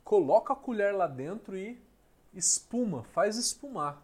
[0.05, 1.81] Coloca a colher lá dentro e
[2.35, 4.03] espuma, faz espumar.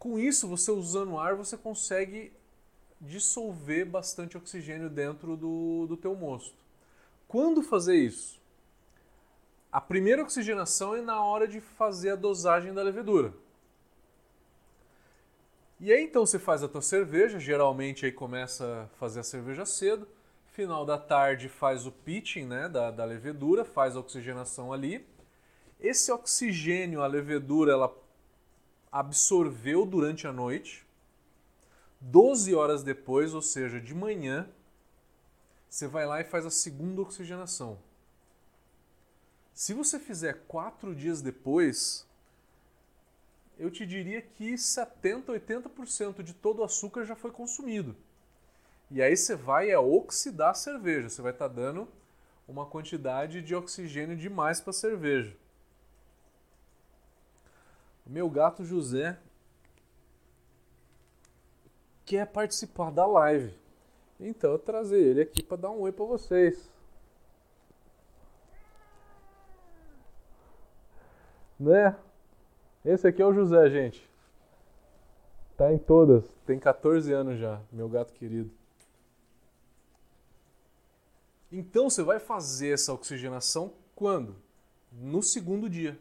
[0.00, 2.32] Com isso, você usando ar, você consegue
[2.98, 6.56] dissolver bastante oxigênio dentro do, do teu mosto.
[7.28, 8.40] Quando fazer isso?
[9.70, 13.34] A primeira oxigenação é na hora de fazer a dosagem da levedura.
[15.78, 19.66] E aí então você faz a tua cerveja, geralmente aí começa a fazer a cerveja
[19.66, 20.08] cedo,
[20.46, 25.06] final da tarde faz o pitching né, da, da levedura, faz a oxigenação ali.
[25.78, 27.94] Esse oxigênio, a levedura, ela
[28.90, 30.86] absorveu durante a noite.
[32.00, 34.48] 12 horas depois, ou seja, de manhã,
[35.68, 37.78] você vai lá e faz a segunda oxigenação.
[39.52, 42.06] Se você fizer quatro dias depois,
[43.58, 47.94] eu te diria que 70, 80% de todo o açúcar já foi consumido.
[48.90, 51.86] E aí você vai é oxidar a cerveja, você vai estar tá dando
[52.48, 55.36] uma quantidade de oxigênio demais para a cerveja.
[58.10, 59.16] Meu gato José
[62.04, 63.54] quer participar da live.
[64.18, 66.68] Então eu trazer ele aqui para dar um oi para vocês.
[71.56, 71.96] Né?
[72.84, 74.10] Esse aqui é o José, gente.
[75.56, 76.24] Tá em todas.
[76.44, 78.50] Tem 14 anos já, meu gato querido.
[81.52, 84.34] Então você vai fazer essa oxigenação quando?
[84.90, 85.96] No segundo dia.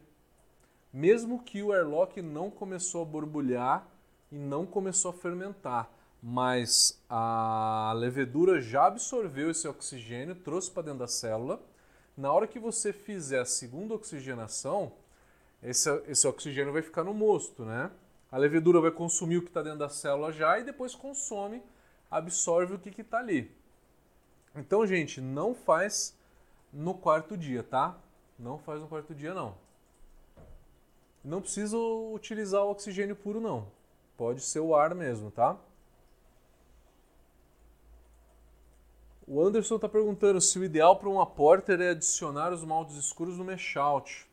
[0.91, 3.87] Mesmo que o airlock não começou a borbulhar
[4.31, 5.89] e não começou a fermentar,
[6.21, 11.61] mas a levedura já absorveu esse oxigênio, trouxe para dentro da célula.
[12.17, 14.91] Na hora que você fizer a segunda oxigenação,
[15.61, 17.91] esse, esse oxigênio vai ficar no mosto, né?
[18.31, 21.63] A levedura vai consumir o que está dentro da célula já e depois consome,
[22.09, 23.51] absorve o que está ali.
[24.55, 26.17] Então, gente, não faz
[26.73, 27.97] no quarto dia, tá?
[28.37, 29.55] Não faz no quarto dia, não.
[31.23, 33.67] Não precisa utilizar o oxigênio puro, não.
[34.17, 35.57] Pode ser o ar mesmo, tá?
[39.27, 43.37] O Anderson está perguntando se o ideal para uma porter é adicionar os maltes escuros
[43.37, 44.27] no mash out.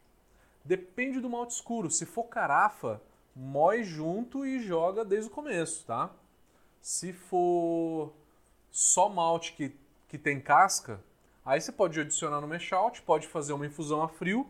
[0.65, 1.91] Depende do malte escuro.
[1.91, 3.01] Se for carafa,
[3.35, 6.11] moe junto e joga desde o começo, tá?
[6.81, 8.13] Se for
[8.71, 9.77] só malte que
[10.09, 11.01] que tem casca,
[11.45, 14.47] aí você pode adicionar no mash out, pode fazer uma infusão a frio,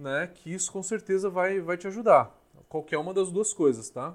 [0.00, 0.26] né?
[0.26, 2.36] Que isso com certeza vai, vai te ajudar.
[2.68, 4.14] Qualquer uma das duas coisas, tá?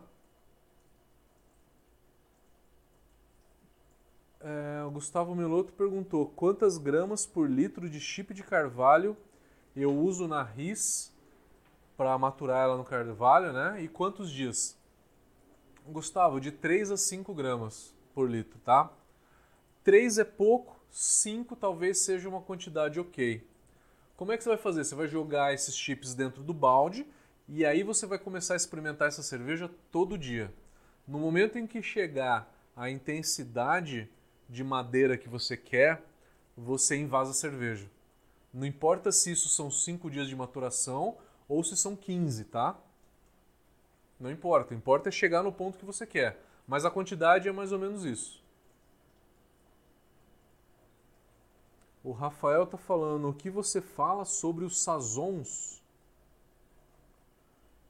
[4.40, 9.18] É, o Gustavo Meloto perguntou quantas gramas por litro de chip de carvalho
[9.76, 11.12] eu uso na RIS
[11.98, 13.82] para maturar ela no carvalho, né?
[13.82, 14.78] E quantos dias?
[15.88, 18.92] Gustavo, de 3 a 5 gramas por litro, tá?
[19.84, 23.46] 3 é pouco, 5 talvez seja uma quantidade ok.
[24.16, 24.84] Como é que você vai fazer?
[24.86, 27.05] Você vai jogar esses chips dentro do balde
[27.49, 30.53] e aí você vai começar a experimentar essa cerveja todo dia.
[31.05, 34.09] No momento em que chegar a intensidade
[34.49, 36.01] de madeira que você quer,
[36.55, 37.89] você invasa a cerveja.
[38.53, 42.80] Não importa se isso são 5 dias de maturação ou se são 15, tá?
[44.18, 46.39] Não importa, importa é chegar no ponto que você quer.
[46.66, 48.41] Mas a quantidade é mais ou menos isso.
[52.06, 55.82] O Rafael está falando o que você fala sobre os sazons.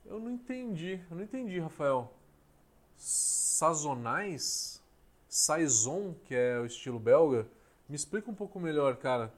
[0.05, 2.13] Eu não entendi, eu não entendi, Rafael.
[2.95, 4.81] Sazonais?
[5.27, 7.45] Saison, que é o estilo belga?
[7.89, 9.33] Me explica um pouco melhor, cara.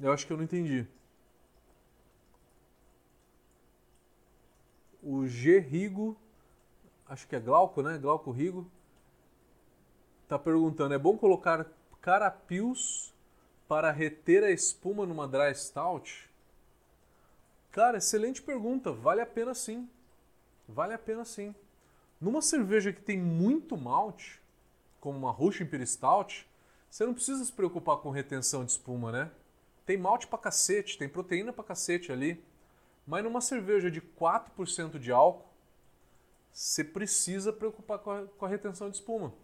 [0.00, 0.88] Eu acho que eu não entendi.
[5.00, 6.16] O G Rigo,
[7.06, 7.96] acho que é Glauco, né?
[7.96, 8.68] Glauco Rigo,
[10.26, 11.64] tá perguntando: é bom colocar
[12.00, 13.13] carapios
[13.74, 16.30] para reter a espuma numa dry stout?
[17.72, 18.92] Cara, excelente pergunta.
[18.92, 19.90] Vale a pena sim.
[20.68, 21.52] Vale a pena sim.
[22.20, 24.40] Numa cerveja que tem muito malte,
[25.00, 26.48] como uma Russian Imperial Stout,
[26.88, 29.28] você não precisa se preocupar com retenção de espuma, né?
[29.84, 32.40] Tem malte pra cacete, tem proteína pra cacete ali.
[33.04, 35.48] Mas numa cerveja de 4% de álcool,
[36.52, 39.34] você precisa preocupar com a, com a retenção de espuma.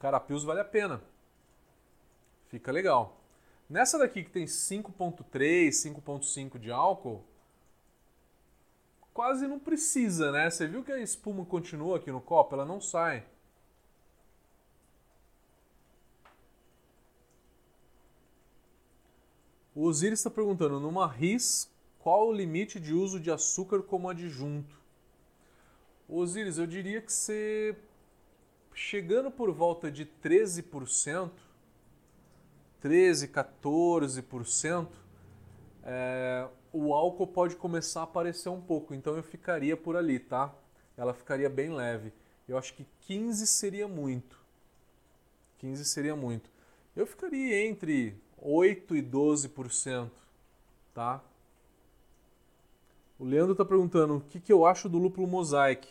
[0.00, 1.00] Carapios vale a pena.
[2.48, 3.22] Fica legal.
[3.68, 7.24] Nessa daqui que tem 5.3, 5.5 de álcool,
[9.12, 10.48] quase não precisa, né?
[10.48, 13.26] Você viu que a espuma continua aqui no copo, ela não sai.
[19.74, 24.74] O Osiris está perguntando, numa RIS, qual o limite de uso de açúcar como adjunto?
[26.08, 27.76] Osiris, eu diria que você,
[28.72, 31.30] chegando por volta de 13%,
[32.86, 34.88] 13%, 14%,
[35.82, 38.94] é, o álcool pode começar a aparecer um pouco.
[38.94, 40.54] Então eu ficaria por ali, tá?
[40.96, 42.12] Ela ficaria bem leve.
[42.48, 44.38] Eu acho que 15 seria muito.
[45.58, 46.50] 15 seria muito.
[46.94, 50.10] Eu ficaria entre 8 e 12%,
[50.94, 51.22] tá?
[53.18, 55.88] O Leandro está perguntando o que, que eu acho do lúpulo mosaic.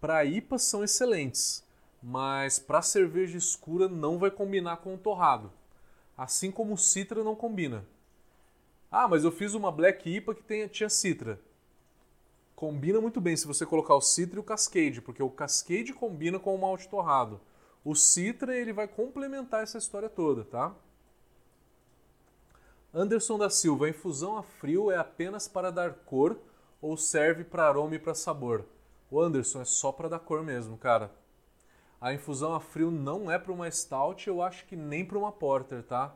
[0.00, 1.64] Para IPA são excelentes,
[2.02, 5.50] mas para cerveja escura não vai combinar com o torrado.
[6.16, 7.84] Assim como o citra não combina.
[8.90, 11.40] Ah, mas eu fiz uma black IPA que tem, tinha citra.
[12.54, 16.38] Combina muito bem se você colocar o citra e o cascade, porque o cascade combina
[16.38, 17.40] com o malte torrado.
[17.84, 20.74] O citra ele vai complementar essa história toda, tá?
[22.94, 26.38] Anderson da Silva, a infusão a frio é apenas para dar cor
[26.80, 28.64] ou serve para aroma e para sabor?
[29.10, 31.10] O Anderson é só para dar cor mesmo, cara.
[32.00, 35.32] A infusão a frio não é para uma stout, eu acho que nem para uma
[35.32, 36.14] porter, tá?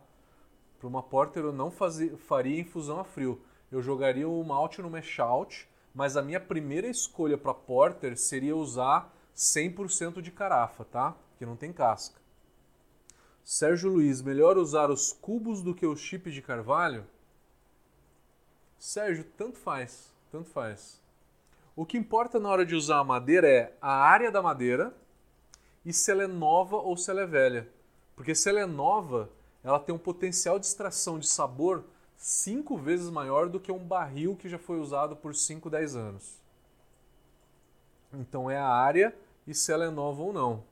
[0.79, 3.41] Para uma porter eu não fazia, faria infusão a frio.
[3.73, 8.57] Eu jogaria o malte no mash out, mas a minha primeira escolha para porter seria
[8.57, 11.17] usar 100% de carafa, tá?
[11.39, 12.21] Que não tem casca.
[13.43, 17.07] Sérgio Luiz, melhor usar os cubos do que os chips de carvalho?
[18.79, 20.13] Sérgio, tanto faz.
[20.31, 21.01] Tanto faz.
[21.75, 24.95] O que importa na hora de usar a madeira é a área da madeira
[25.85, 27.69] e se ela é nova ou se ela é velha.
[28.15, 29.31] Porque se ela é nova,
[29.63, 31.85] ela tem um potencial de extração de sabor
[32.17, 36.39] cinco vezes maior do que um barril que já foi usado por 5, 10 anos.
[38.13, 39.17] Então é a área
[39.47, 40.63] e se ela é nova ou não.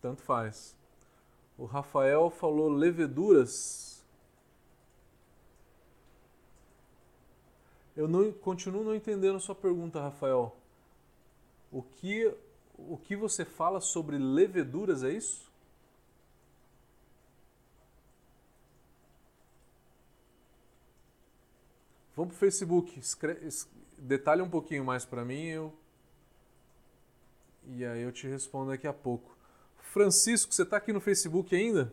[0.00, 0.74] Tanto faz.
[1.56, 4.02] O Rafael falou leveduras.
[7.96, 10.56] Eu não continuo não entendendo a sua pergunta, Rafael.
[11.70, 12.34] O que
[12.88, 15.50] o que você fala sobre leveduras é isso?
[22.14, 23.00] Vamos para o Facebook,
[23.98, 25.72] detalhe um pouquinho mais para mim eu,
[27.68, 29.34] e aí eu te respondo daqui a pouco.
[29.92, 31.92] Francisco, você está aqui no Facebook ainda?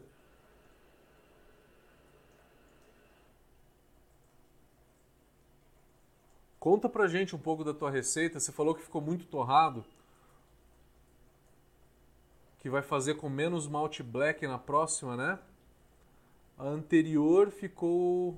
[6.60, 8.40] Conta pra gente um pouco da tua receita.
[8.40, 9.86] Você falou que ficou muito torrado.
[12.60, 15.40] Que vai fazer com menos malte black na próxima, né?
[16.58, 18.38] A anterior ficou.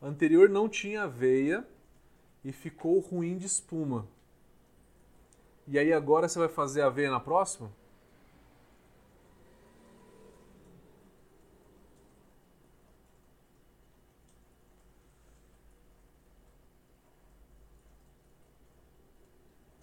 [0.00, 1.66] A anterior não tinha aveia
[2.44, 4.06] e ficou ruim de espuma.
[5.66, 7.70] E aí agora você vai fazer aveia na próxima?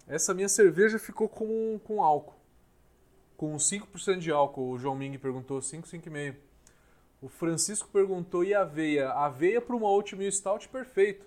[0.06, 2.41] Essa minha cerveja ficou com, com álcool.
[3.42, 4.70] Com 5% de álcool.
[4.70, 6.36] O João Ming perguntou 5, 5,5.
[7.20, 9.10] O Francisco perguntou, e aveia?
[9.10, 11.26] Aveia para uma oatmeal stout perfeito.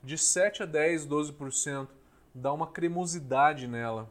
[0.00, 1.88] De 7 a 10, 12%.
[2.32, 4.08] Dá uma cremosidade nela.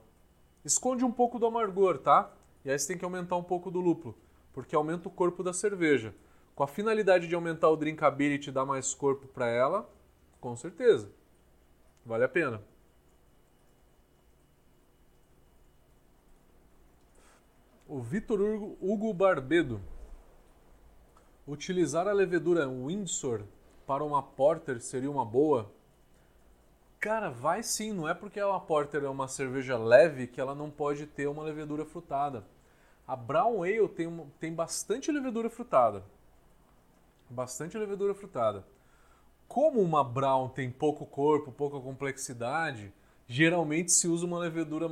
[0.65, 2.29] Esconde um pouco do amargor, tá?
[2.65, 4.17] E aí você tem que aumentar um pouco do lúpulo.
[4.51, 6.13] Porque aumenta o corpo da cerveja.
[6.53, 9.89] Com a finalidade de aumentar o drinkability e dar mais corpo para ela,
[10.41, 11.09] com certeza.
[12.05, 12.61] Vale a pena.
[17.87, 18.41] O Vitor
[18.81, 19.79] Hugo Barbedo.
[21.47, 23.43] Utilizar a levedura Windsor
[23.85, 25.71] para uma porter seria uma boa?
[26.99, 30.71] Cara, vai sim, não é porque uma porter é uma cerveja leve que ela não
[30.71, 32.43] pode ter uma levedura frutada.
[33.07, 36.03] A Brown Ale tem, tem bastante levedura frutada.
[37.29, 38.65] Bastante levedura frutada.
[39.47, 42.91] Como uma Brown tem pouco corpo, pouca complexidade,
[43.27, 44.89] geralmente se usa uma levedura.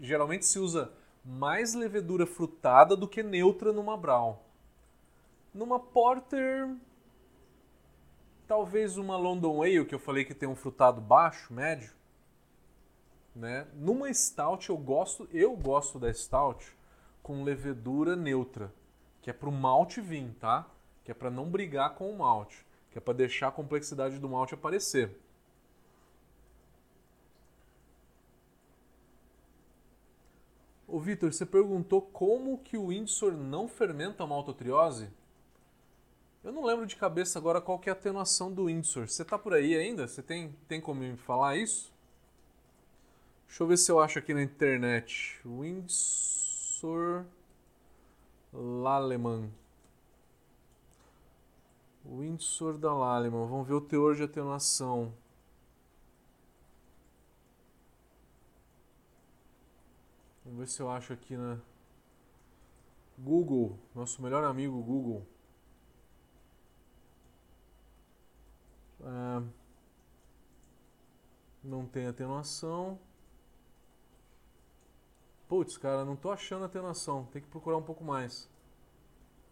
[0.00, 0.90] Geralmente se usa
[1.28, 4.38] mais levedura frutada do que neutra numa brown.
[5.52, 6.74] Numa porter,
[8.46, 11.92] talvez uma London Ale, que eu falei que tem um frutado baixo, médio.
[13.36, 13.66] Né?
[13.74, 16.74] Numa stout eu gosto, eu gosto da stout
[17.22, 18.72] com levedura neutra,
[19.20, 20.66] que é para o malte vir, tá?
[21.04, 24.30] Que é para não brigar com o malte, que é para deixar a complexidade do
[24.30, 25.14] malte aparecer.
[30.88, 35.10] Ô Vitor, você perguntou como que o Windsor não fermenta a maltotriose?
[36.42, 39.06] Eu não lembro de cabeça agora qual que é a atenuação do Windsor.
[39.06, 40.08] Você tá por aí ainda?
[40.08, 41.92] Você tem, tem como me falar isso?
[43.46, 45.38] Deixa eu ver se eu acho aqui na internet.
[45.44, 47.26] Windsor
[48.50, 49.50] Laleman.
[52.02, 53.46] Windsor da Laleman.
[53.46, 55.12] Vamos ver o teor de atenuação.
[60.48, 61.60] Vamos ver se eu acho aqui na
[63.18, 65.26] Google, nosso melhor amigo Google.
[69.02, 69.42] É,
[71.62, 72.98] não tem atenuação.
[75.46, 77.26] Putz, cara, não tô achando atenuação.
[77.26, 78.50] Tem que procurar um pouco mais.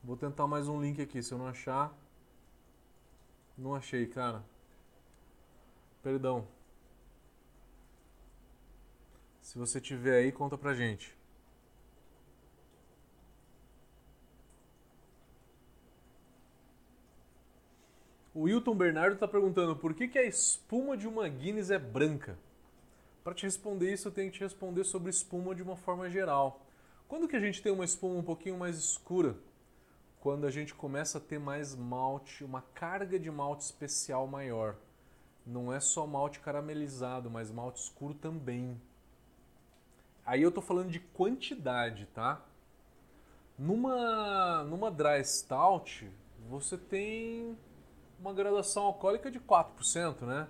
[0.02, 1.22] Vou tentar mais um link aqui.
[1.22, 1.94] Se eu não achar.
[3.56, 4.42] Não achei, cara.
[6.02, 6.48] Perdão.
[9.46, 11.16] Se você tiver aí, conta pra gente.
[18.34, 22.36] O Wilton Bernardo está perguntando por que, que a espuma de uma Guinness é branca?
[23.22, 26.66] Para te responder isso, eu tenho que te responder sobre espuma de uma forma geral.
[27.06, 29.36] Quando que a gente tem uma espuma um pouquinho mais escura?
[30.18, 34.74] Quando a gente começa a ter mais malte, uma carga de malte especial maior.
[35.46, 38.76] Não é só malte caramelizado, mas malte escuro também.
[40.26, 42.44] Aí eu estou falando de quantidade, tá?
[43.56, 46.10] Numa, numa dry stout,
[46.48, 47.56] você tem
[48.18, 50.48] uma graduação alcoólica de 4%, né?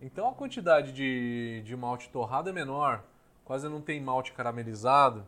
[0.00, 3.04] Então a quantidade de, de malte torrado é menor,
[3.44, 5.26] quase não tem malte caramelizado.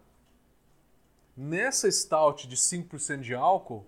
[1.37, 3.87] Nessa stout de 5% de álcool,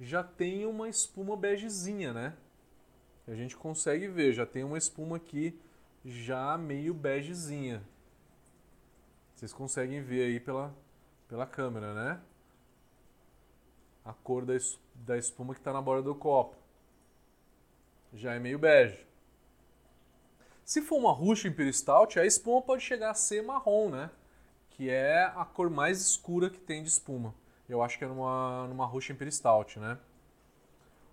[0.00, 2.34] já tem uma espuma begezinha, né?
[3.28, 5.56] A gente consegue ver, já tem uma espuma aqui
[6.04, 7.82] já meio begezinha.
[9.44, 10.74] Vocês conseguem ver aí pela,
[11.28, 12.18] pela câmera, né?
[14.02, 14.54] A cor da,
[14.94, 16.56] da espuma que está na borda do copo
[18.14, 19.06] já é meio bege.
[20.64, 24.10] Se for uma Russian Imperial Stout, a espuma pode chegar a ser marrom, né?
[24.70, 27.34] Que é a cor mais escura que tem de espuma.
[27.68, 29.98] Eu acho que é numa, numa Russian Imperial Stout, né?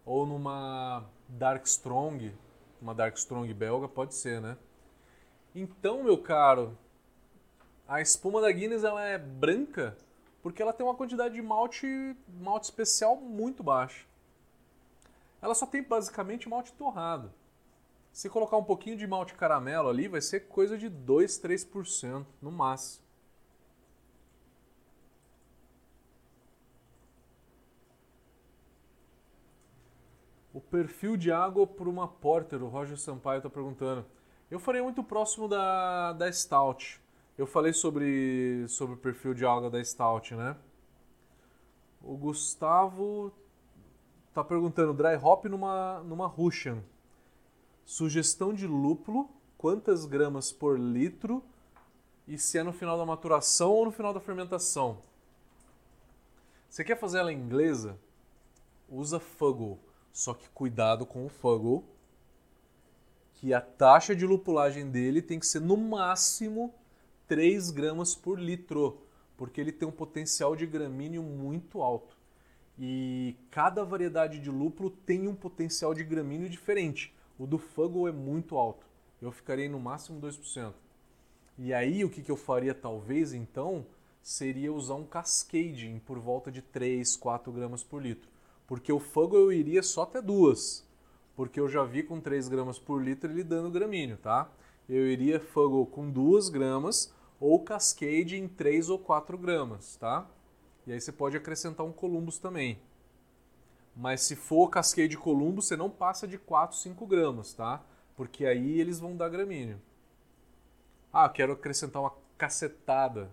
[0.05, 2.33] Ou numa Dark Strong,
[2.81, 4.55] uma Dark Strong belga, pode ser, né?
[5.53, 6.77] Então, meu caro,
[7.91, 9.97] a espuma da Guinness ela é branca
[10.41, 14.11] porque ela tem uma quantidade de malte, malte especial muito baixa
[15.41, 17.34] ela só tem basicamente malte torrado.
[18.13, 22.51] Se colocar um pouquinho de malte caramelo ali, vai ser coisa de 2, 3% no
[22.51, 23.03] máximo.
[30.53, 34.05] O perfil de água por uma Porter, o Roger Sampaio está perguntando.
[34.49, 37.01] Eu farei muito próximo da, da Stout.
[37.41, 40.55] Eu falei sobre, sobre o perfil de água da Stout, né?
[41.99, 43.34] O Gustavo
[44.31, 46.84] Tá perguntando dry hop numa, numa Russian.
[47.84, 49.27] Sugestão de lúpulo,
[49.57, 51.43] quantas gramas por litro
[52.27, 54.99] e se é no final da maturação ou no final da fermentação.
[56.69, 57.97] Você quer fazer ela inglesa?
[58.88, 59.80] Usa Fuggle,
[60.13, 61.84] só que cuidado com o Fuggle,
[63.34, 66.72] que a taxa de lupulagem dele tem que ser no máximo
[67.31, 68.97] 3 gramas por litro,
[69.37, 72.17] porque ele tem um potencial de gramíneo muito alto.
[72.77, 77.15] E cada variedade de lúpulo tem um potencial de gramíneo diferente.
[77.39, 78.85] O do Fuggle é muito alto.
[79.21, 80.73] Eu ficaria no máximo 2%.
[81.57, 83.85] E aí o que, eu faria talvez então
[84.21, 88.29] seria usar um cascading por volta de 3, 4 gramas por litro.
[88.67, 90.85] Porque o Fuggle eu iria só até duas.
[91.33, 94.51] Porque eu já vi com 3 gramas por litro ele dando gramíneo, tá?
[94.89, 100.27] Eu iria Fuggle com 2 gramas ou Cascade em 3 ou 4 gramas, tá?
[100.85, 102.80] E aí você pode acrescentar um Columbus também.
[103.95, 107.84] Mas se for Cascade Columbus, você não passa de 4, 5 gramas, tá?
[108.15, 109.81] Porque aí eles vão dar gramíneo.
[111.11, 113.31] Ah, quero acrescentar uma cacetada.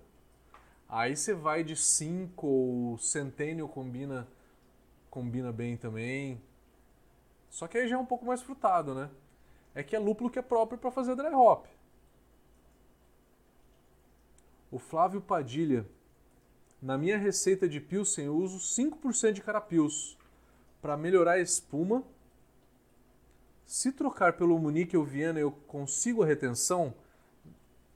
[0.89, 4.27] Aí você vai de 5 ou Centennial combina,
[5.11, 6.41] combina bem também.
[7.51, 9.11] Só que aí já é um pouco mais frutado, né?
[9.75, 11.67] É que é lúpulo que é próprio para fazer dry hop.
[14.71, 15.87] O Flávio Padilha
[16.81, 20.17] na minha receita de Pilsen eu uso 5% de carapils
[20.81, 22.05] para melhorar a espuma.
[23.67, 26.95] Se trocar pelo Munique ou Viena eu consigo a retenção?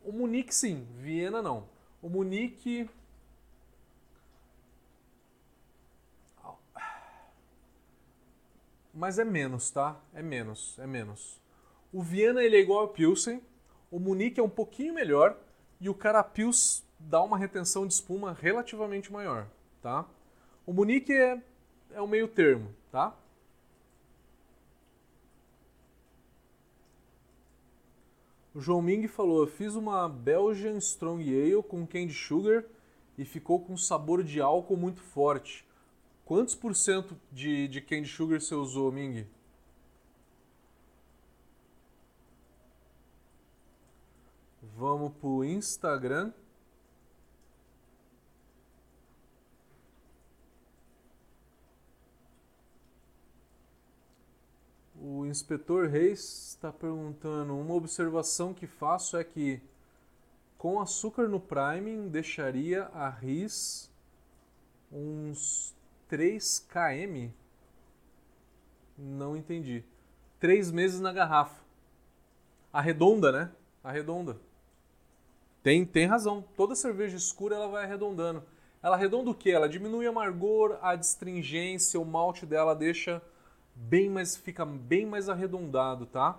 [0.05, 1.69] O Munique sim, Viena não.
[2.01, 2.89] O Munique
[8.93, 10.01] mas é menos, tá?
[10.13, 11.41] É menos, é menos.
[11.93, 13.43] O Viena ele é igual ao Pilsen,
[13.91, 15.39] o Munique é um pouquinho melhor
[15.83, 19.49] e o Carapils dá uma retenção de espuma relativamente maior,
[19.83, 20.07] tá?
[20.65, 21.43] O Munique é,
[21.91, 23.13] é o meio termo, tá?
[28.55, 32.63] O João Ming falou: fiz uma Belgian Strong Ale com candy sugar
[33.19, 35.67] e ficou com sabor de álcool muito forte.
[36.25, 39.27] Quantos por cento de, de candy sugar você usou, Ming?
[44.77, 46.33] Vamos pro Instagram.
[55.01, 59.61] O inspetor Reis está perguntando: uma observação que faço é que
[60.63, 63.91] Com açúcar no priming, deixaria a RIS
[64.93, 65.75] uns
[66.07, 67.33] 3 km.
[68.97, 69.83] Não entendi.
[70.39, 71.61] 3 meses na garrafa.
[72.73, 73.51] Arredonda, né?
[73.83, 74.39] Arredonda.
[75.63, 76.45] Tem, tem razão.
[76.57, 78.43] Toda cerveja escura ela vai arredondando.
[78.83, 79.51] Ela arredonda o quê?
[79.51, 83.23] Ela diminui o amargor, a astringência, o malte dela deixa
[83.75, 86.39] bem mais fica bem mais arredondado, tá?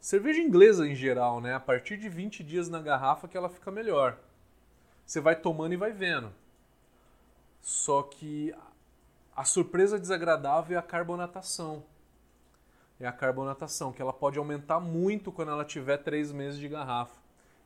[0.00, 1.54] Cerveja inglesa em geral, né?
[1.54, 4.18] A partir de 20 dias na garrafa que ela fica melhor.
[5.06, 6.32] Você vai tomando e vai vendo.
[7.60, 8.54] Só que
[9.34, 11.84] a surpresa desagradável é a carbonatação.
[13.02, 17.20] É a carbonatação, que ela pode aumentar muito quando ela tiver 3 meses de garrafa.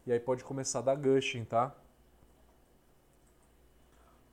[0.07, 1.75] E aí pode começar a dar gushing, tá?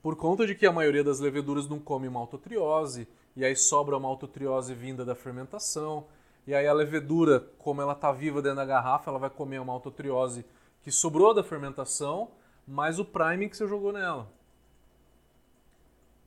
[0.01, 3.05] Por conta de que a maioria das leveduras não come maltotriose,
[3.35, 6.05] e aí sobra a maltotriose vinda da fermentação,
[6.47, 9.65] e aí a levedura, como ela está viva dentro da garrafa, ela vai comer a
[9.65, 10.45] maltotriose
[10.83, 12.31] que sobrou da fermentação,
[12.65, 14.31] mais o priming que você jogou nela.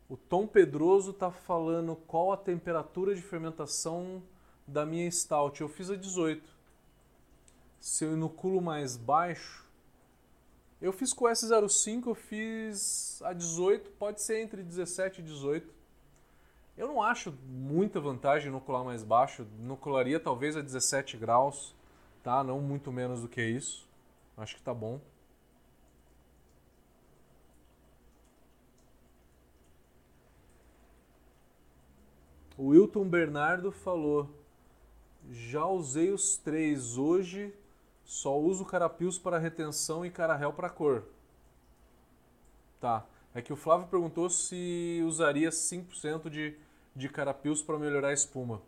[0.07, 4.23] O Tom Pedroso está falando qual a temperatura de fermentação
[4.67, 5.61] da minha stout.
[5.61, 6.43] Eu fiz a 18.
[7.81, 9.65] Se eu inoculo mais baixo,
[10.81, 15.75] eu fiz com o S05, eu fiz a 18, pode ser entre 17 e 18.
[16.77, 21.75] Eu não acho muita vantagem inocular mais baixo, inocularia talvez a 17 graus,
[22.23, 22.45] tá?
[22.45, 23.89] Não muito menos do que isso.
[24.37, 25.01] Acho que tá bom.
[32.59, 34.29] O Wilton Bernardo falou:
[35.31, 37.55] já usei os três hoje,
[38.05, 41.05] só uso carapios para retenção e carahel para cor.
[42.81, 43.05] Tá.
[43.35, 46.57] É que o Flávio perguntou se usaria 5% de,
[46.95, 48.63] de carapios para melhorar a espuma.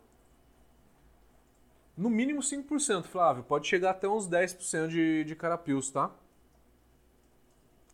[1.97, 3.43] No mínimo 5%, Flávio.
[3.43, 6.11] Pode chegar até uns 10% de, de carapios, tá?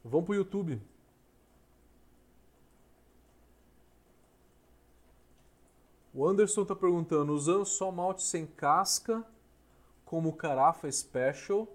[0.04, 0.80] Vamos pro YouTube.
[6.18, 9.22] O Anderson está perguntando, usando só malte sem casca,
[10.06, 11.68] como Carafa Special,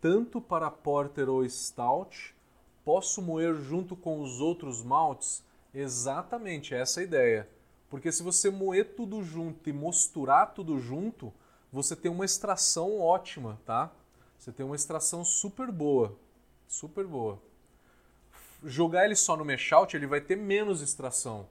[0.00, 2.32] tanto para Porter ou Stout,
[2.84, 5.42] posso moer junto com os outros maltes?
[5.74, 7.48] Exatamente, essa é a ideia.
[7.90, 11.32] Porque se você moer tudo junto e mosturar tudo junto,
[11.72, 13.90] você tem uma extração ótima, tá?
[14.38, 16.16] Você tem uma extração super boa,
[16.68, 17.42] super boa.
[18.62, 21.48] Jogar ele só no mashout, ele vai ter menos extração.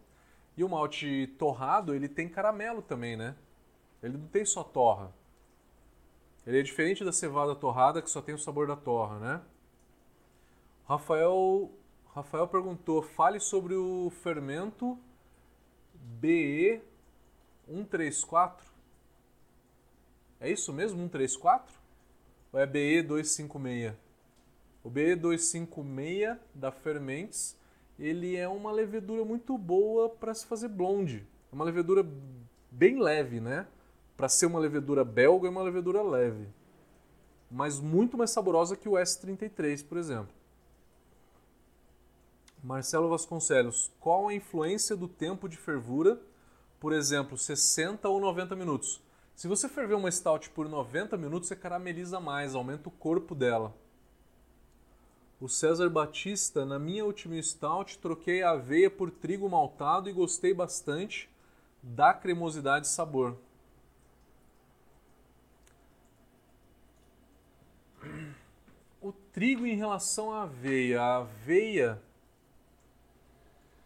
[0.55, 3.35] E o malte torrado, ele tem caramelo também, né?
[4.01, 5.11] Ele não tem só torra.
[6.45, 9.41] Ele é diferente da cevada torrada, que só tem o sabor da torra, né?
[10.85, 11.71] Rafael,
[12.13, 14.99] Rafael perguntou, fale sobre o fermento
[16.21, 18.57] BE134.
[20.41, 21.73] É isso mesmo, 134?
[22.51, 23.95] Ou é BE256?
[24.83, 27.57] O BE256 da Fermentes
[27.97, 31.25] ele é uma levedura muito boa para se fazer blonde.
[31.51, 32.05] É uma levedura
[32.71, 33.67] bem leve, né?
[34.17, 36.47] Para ser uma levedura belga, é uma levedura leve.
[37.49, 40.33] Mas muito mais saborosa que o S33, por exemplo.
[42.63, 46.19] Marcelo Vasconcelos, qual a influência do tempo de fervura?
[46.79, 49.01] Por exemplo, 60 ou 90 minutos.
[49.35, 53.73] Se você ferver uma stout por 90 minutos, você carameliza mais, aumenta o corpo dela
[55.39, 60.53] o César Batista, na minha última stout, troquei a aveia por trigo maltado e gostei
[60.53, 61.29] bastante
[61.81, 63.37] da cremosidade e sabor.
[69.01, 71.01] O trigo em relação à aveia.
[71.01, 72.01] A aveia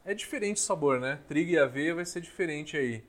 [0.06, 1.20] é diferente o sabor, né?
[1.28, 3.04] Trigo e aveia vai ser diferente aí.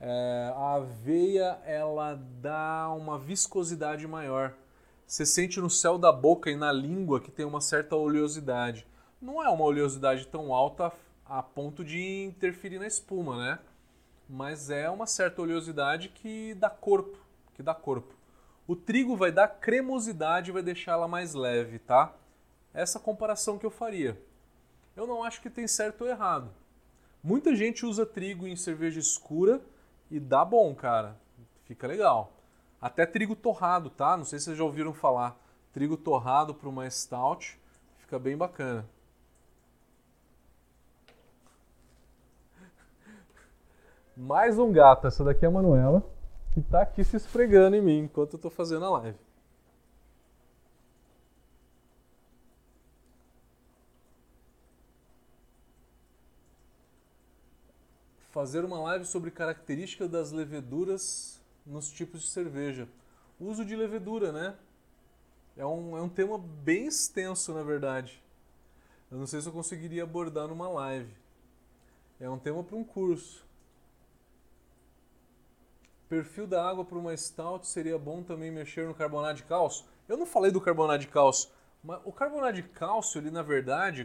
[0.00, 4.54] É, a aveia ela dá uma viscosidade maior
[5.06, 8.86] você sente no céu da boca e na língua que tem uma certa oleosidade.
[9.20, 10.92] Não é uma oleosidade tão alta
[11.24, 13.58] a ponto de interferir na espuma, né?
[14.28, 17.18] Mas é uma certa oleosidade que dá corpo,
[17.54, 18.14] que dá corpo.
[18.66, 22.14] O trigo vai dar cremosidade e vai deixar ela mais leve, tá?
[22.72, 24.20] Essa comparação que eu faria.
[24.96, 26.50] Eu não acho que tem certo ou errado.
[27.22, 29.60] Muita gente usa trigo em cerveja escura
[30.10, 31.16] e dá bom, cara.
[31.64, 32.32] Fica legal.
[32.82, 34.16] Até trigo torrado, tá?
[34.16, 35.40] Não sei se vocês já ouviram falar.
[35.72, 37.56] Trigo torrado para uma stout.
[37.98, 38.84] Fica bem bacana.
[44.16, 45.06] Mais um gato.
[45.06, 46.02] Essa daqui é a Manuela.
[46.52, 49.18] Que tá aqui se esfregando em mim enquanto eu tô fazendo a live.
[58.32, 62.88] Fazer uma live sobre características das leveduras nos tipos de cerveja.
[63.38, 64.56] Uso de levedura, né?
[65.56, 68.22] É um, é um tema bem extenso, na verdade.
[69.10, 71.14] Eu não sei se eu conseguiria abordar numa live.
[72.18, 73.44] É um tema para um curso.
[76.08, 79.86] Perfil da água para uma stout seria bom também mexer no carbonato de cálcio?
[80.08, 81.50] Eu não falei do carbonato de cálcio,
[81.82, 84.02] mas o carbonato de cálcio, ele na verdade,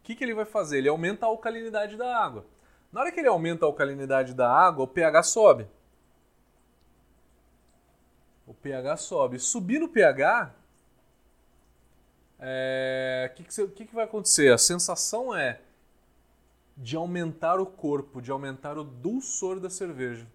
[0.00, 0.78] o que, que ele vai fazer?
[0.78, 2.44] Ele aumenta a alcalinidade da água.
[2.92, 5.66] Na hora que ele aumenta a alcalinidade da água, o pH sobe.
[8.64, 9.38] PH sobe.
[9.38, 10.54] Subir no pH,
[12.40, 14.50] é, o que, que, que, que vai acontecer?
[14.50, 15.60] A sensação é
[16.74, 20.26] de aumentar o corpo, de aumentar o dulçor da cerveja.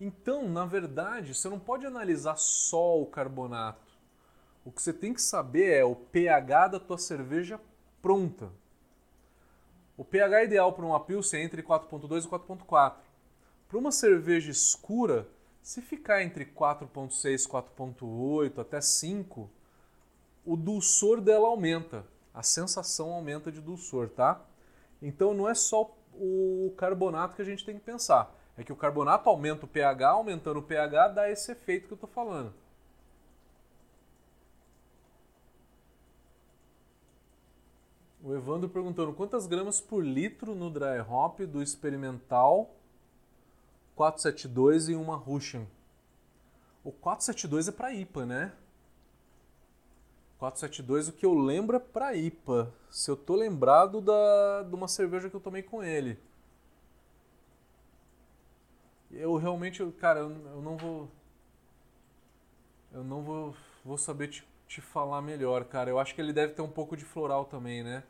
[0.00, 3.80] Então, na verdade, você não pode analisar só o carbonato.
[4.64, 7.60] O que você tem que saber é o pH da tua cerveja
[8.00, 8.50] pronta.
[9.96, 12.94] O pH ideal para uma Pilsen é entre 4.2 e 4.4.
[13.68, 15.26] Para uma cerveja escura,
[15.66, 19.50] se ficar entre 4.6, 4.8 até 5,
[20.44, 24.40] o dulçor dela aumenta, a sensação aumenta de dulçor, tá?
[25.02, 28.32] Então não é só o carbonato que a gente tem que pensar.
[28.56, 31.96] É que o carbonato aumenta o pH, aumentando o pH dá esse efeito que eu
[31.96, 32.54] estou falando.
[38.22, 42.70] O Evandro perguntando quantas gramas por litro no dry hop do experimental
[43.96, 45.66] 472 e uma Russian.
[46.84, 48.52] O 472 é para IPA, né?
[50.38, 52.72] 472, o que eu lembro é pra IPA.
[52.90, 56.18] Se eu tô lembrado da, de uma cerveja que eu tomei com ele.
[59.10, 61.08] Eu realmente, cara, eu, eu não vou.
[62.92, 65.88] Eu não vou, vou saber te, te falar melhor, cara.
[65.88, 68.04] Eu acho que ele deve ter um pouco de floral também, né?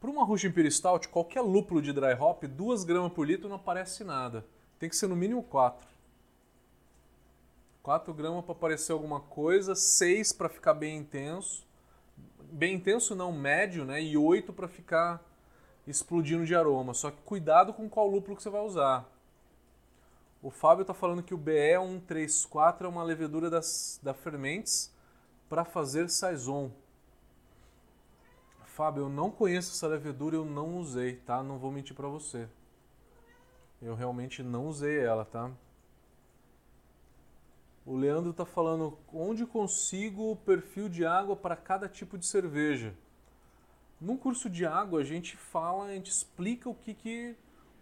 [0.00, 3.56] Para uma Russian Imperial Stout, qualquer lúpulo de dry hop, 2 gramas por litro não
[3.56, 4.44] aparece nada.
[4.78, 5.86] Tem que ser no mínimo 4.
[7.82, 11.64] 4 gramas para aparecer alguma coisa, 6 para ficar bem intenso.
[12.52, 14.02] Bem intenso não, médio, né?
[14.02, 15.22] E 8 para ficar
[15.86, 16.92] explodindo de aroma.
[16.92, 19.08] Só que cuidado com qual lúpulo que você vai usar.
[20.42, 24.92] O Fábio está falando que o BE134 é uma levedura das, da Fermentes
[25.48, 26.70] para fazer saison.
[28.76, 31.42] Fábio, eu não conheço essa levedura, eu não usei, tá?
[31.42, 32.46] Não vou mentir para você.
[33.80, 35.50] Eu realmente não usei ela, tá?
[37.86, 42.92] O Leandro está falando onde consigo o perfil de água para cada tipo de cerveja.
[43.98, 47.34] No curso de água a gente fala, a gente explica o que, que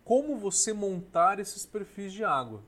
[0.04, 2.62] como você montar esses perfis de água.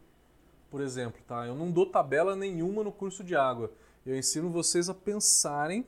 [0.69, 1.47] Por exemplo, tá?
[1.47, 3.70] Eu não dou tabela nenhuma no curso de água.
[4.05, 5.86] Eu ensino vocês a pensarem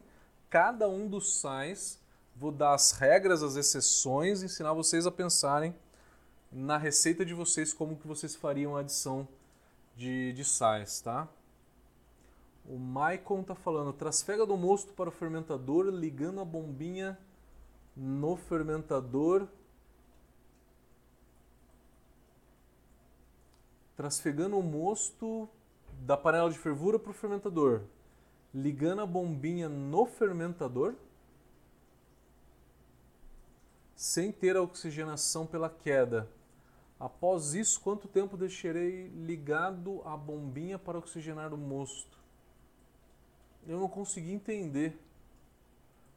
[0.49, 1.98] cada um dos sais,
[2.39, 5.75] vou dar as regras, as exceções, ensinar vocês a pensarem
[6.53, 9.27] na receita de vocês como que vocês fariam a adição
[9.97, 11.29] de, de sais, tá?
[12.65, 17.19] O Maicon tá falando, trasfega do mosto para o fermentador, ligando a bombinha
[17.97, 19.49] no fermentador.
[23.97, 25.49] Trasfegando o mosto
[26.01, 27.81] da panela de fervura para o fermentador.
[28.55, 30.95] Ligando a bombinha no fermentador.
[33.99, 36.31] Sem ter a oxigenação pela queda.
[37.01, 42.17] Após isso, quanto tempo deixarei ligado a bombinha para oxigenar o mosto?
[43.69, 44.99] eu não consegui entender.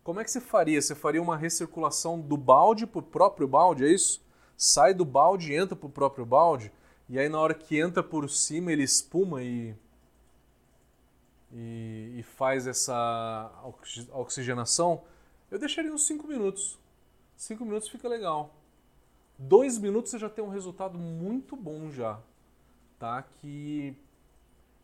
[0.03, 0.81] Como é que você faria?
[0.81, 4.23] Você faria uma recirculação do balde para o próprio balde, é isso?
[4.55, 6.71] Sai do balde e entra para o próprio balde,
[7.09, 9.75] e aí na hora que entra por cima ele espuma e,
[11.51, 13.51] e, e faz essa
[14.13, 15.03] oxigenação.
[15.51, 16.79] Eu deixaria uns 5 minutos.
[17.41, 18.53] 5 minutos fica legal.
[19.39, 22.19] 2 minutos você já tem um resultado muito bom já.
[22.99, 23.23] Tá?
[23.23, 23.95] Que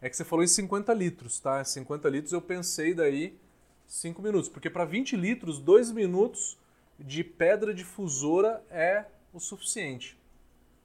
[0.02, 1.64] é que você falou em 50 litros, tá?
[1.64, 3.40] 50 litros eu pensei daí
[3.86, 6.58] 5 minutos, porque para 20 litros, 2 minutos
[6.98, 10.18] de pedra difusora é o suficiente.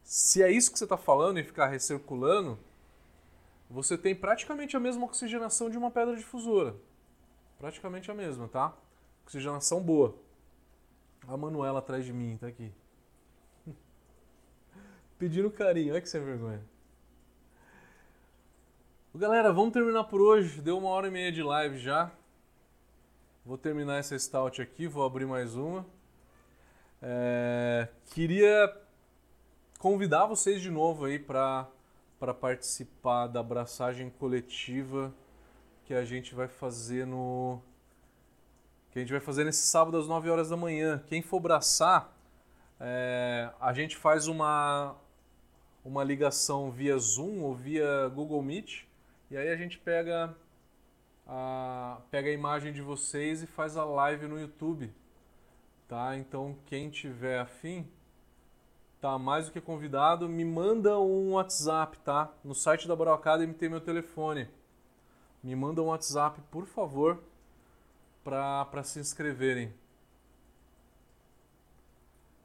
[0.04, 2.58] Se é isso que você está falando e ficar recirculando,
[3.70, 6.76] você tem praticamente a mesma oxigenação de uma pedra difusora.
[7.58, 8.76] Praticamente a mesma, tá?
[9.24, 10.14] Oxigenação boa.
[11.28, 12.72] A Manuela atrás de mim, tá aqui.
[15.18, 16.62] Pedindo carinho, olha que sem vergonha.
[19.14, 20.60] Galera, vamos terminar por hoje.
[20.60, 22.10] Deu uma hora e meia de live já.
[23.44, 25.84] Vou terminar essa stout aqui, vou abrir mais uma.
[27.00, 28.74] É, queria
[29.78, 31.68] convidar vocês de novo aí para
[32.40, 35.12] participar da abraçagem coletiva
[35.84, 37.60] que a gente vai fazer no
[38.92, 41.02] que a gente vai fazer nesse sábado às 9 horas da manhã.
[41.06, 42.14] Quem for abraçar,
[42.78, 44.94] é, a gente faz uma
[45.84, 48.84] uma ligação via Zoom ou via Google Meet
[49.30, 50.36] E aí a gente pega
[51.26, 54.92] a, pega a imagem de vocês e faz a live no YouTube.
[55.88, 56.16] Tá?
[56.16, 57.88] Então quem tiver afim,
[59.00, 62.30] tá mais do que convidado, me manda um WhatsApp, tá?
[62.44, 64.48] No site da Boral Academy tem meu telefone.
[65.42, 67.18] Me manda um WhatsApp, por favor,
[68.24, 69.72] para se inscreverem.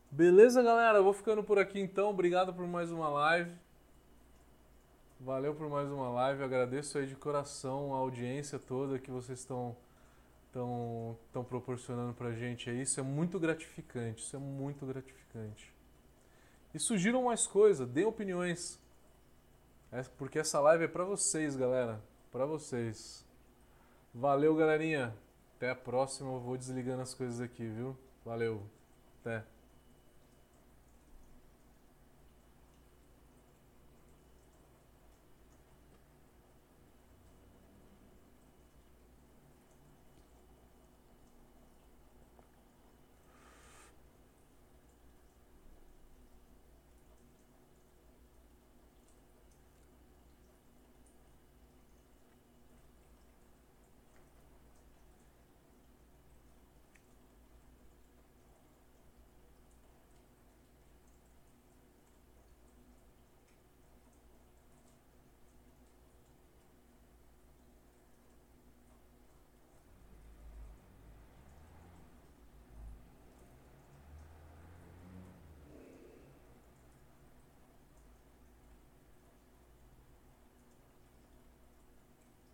[0.10, 1.02] Beleza, galera?
[1.02, 2.10] Vou ficando por aqui então.
[2.10, 3.52] Obrigado por mais uma live.
[5.20, 6.44] Valeu por mais uma live.
[6.44, 9.76] agradeço aí de coração a audiência toda que vocês estão
[10.46, 12.70] estão estão proporcionando pra gente.
[12.70, 14.22] Isso é muito gratificante.
[14.22, 15.74] Isso é muito gratificante.
[16.74, 18.80] E sugiram mais coisas, deem opiniões.
[19.92, 22.02] É porque essa live é para vocês, galera.
[22.32, 23.26] Para vocês.
[24.14, 25.14] Valeu, galerinha.
[25.58, 26.32] Até a próxima.
[26.32, 27.98] Eu vou desligando as coisas aqui, viu?
[28.24, 28.62] Valeu.
[29.22, 29.44] Até.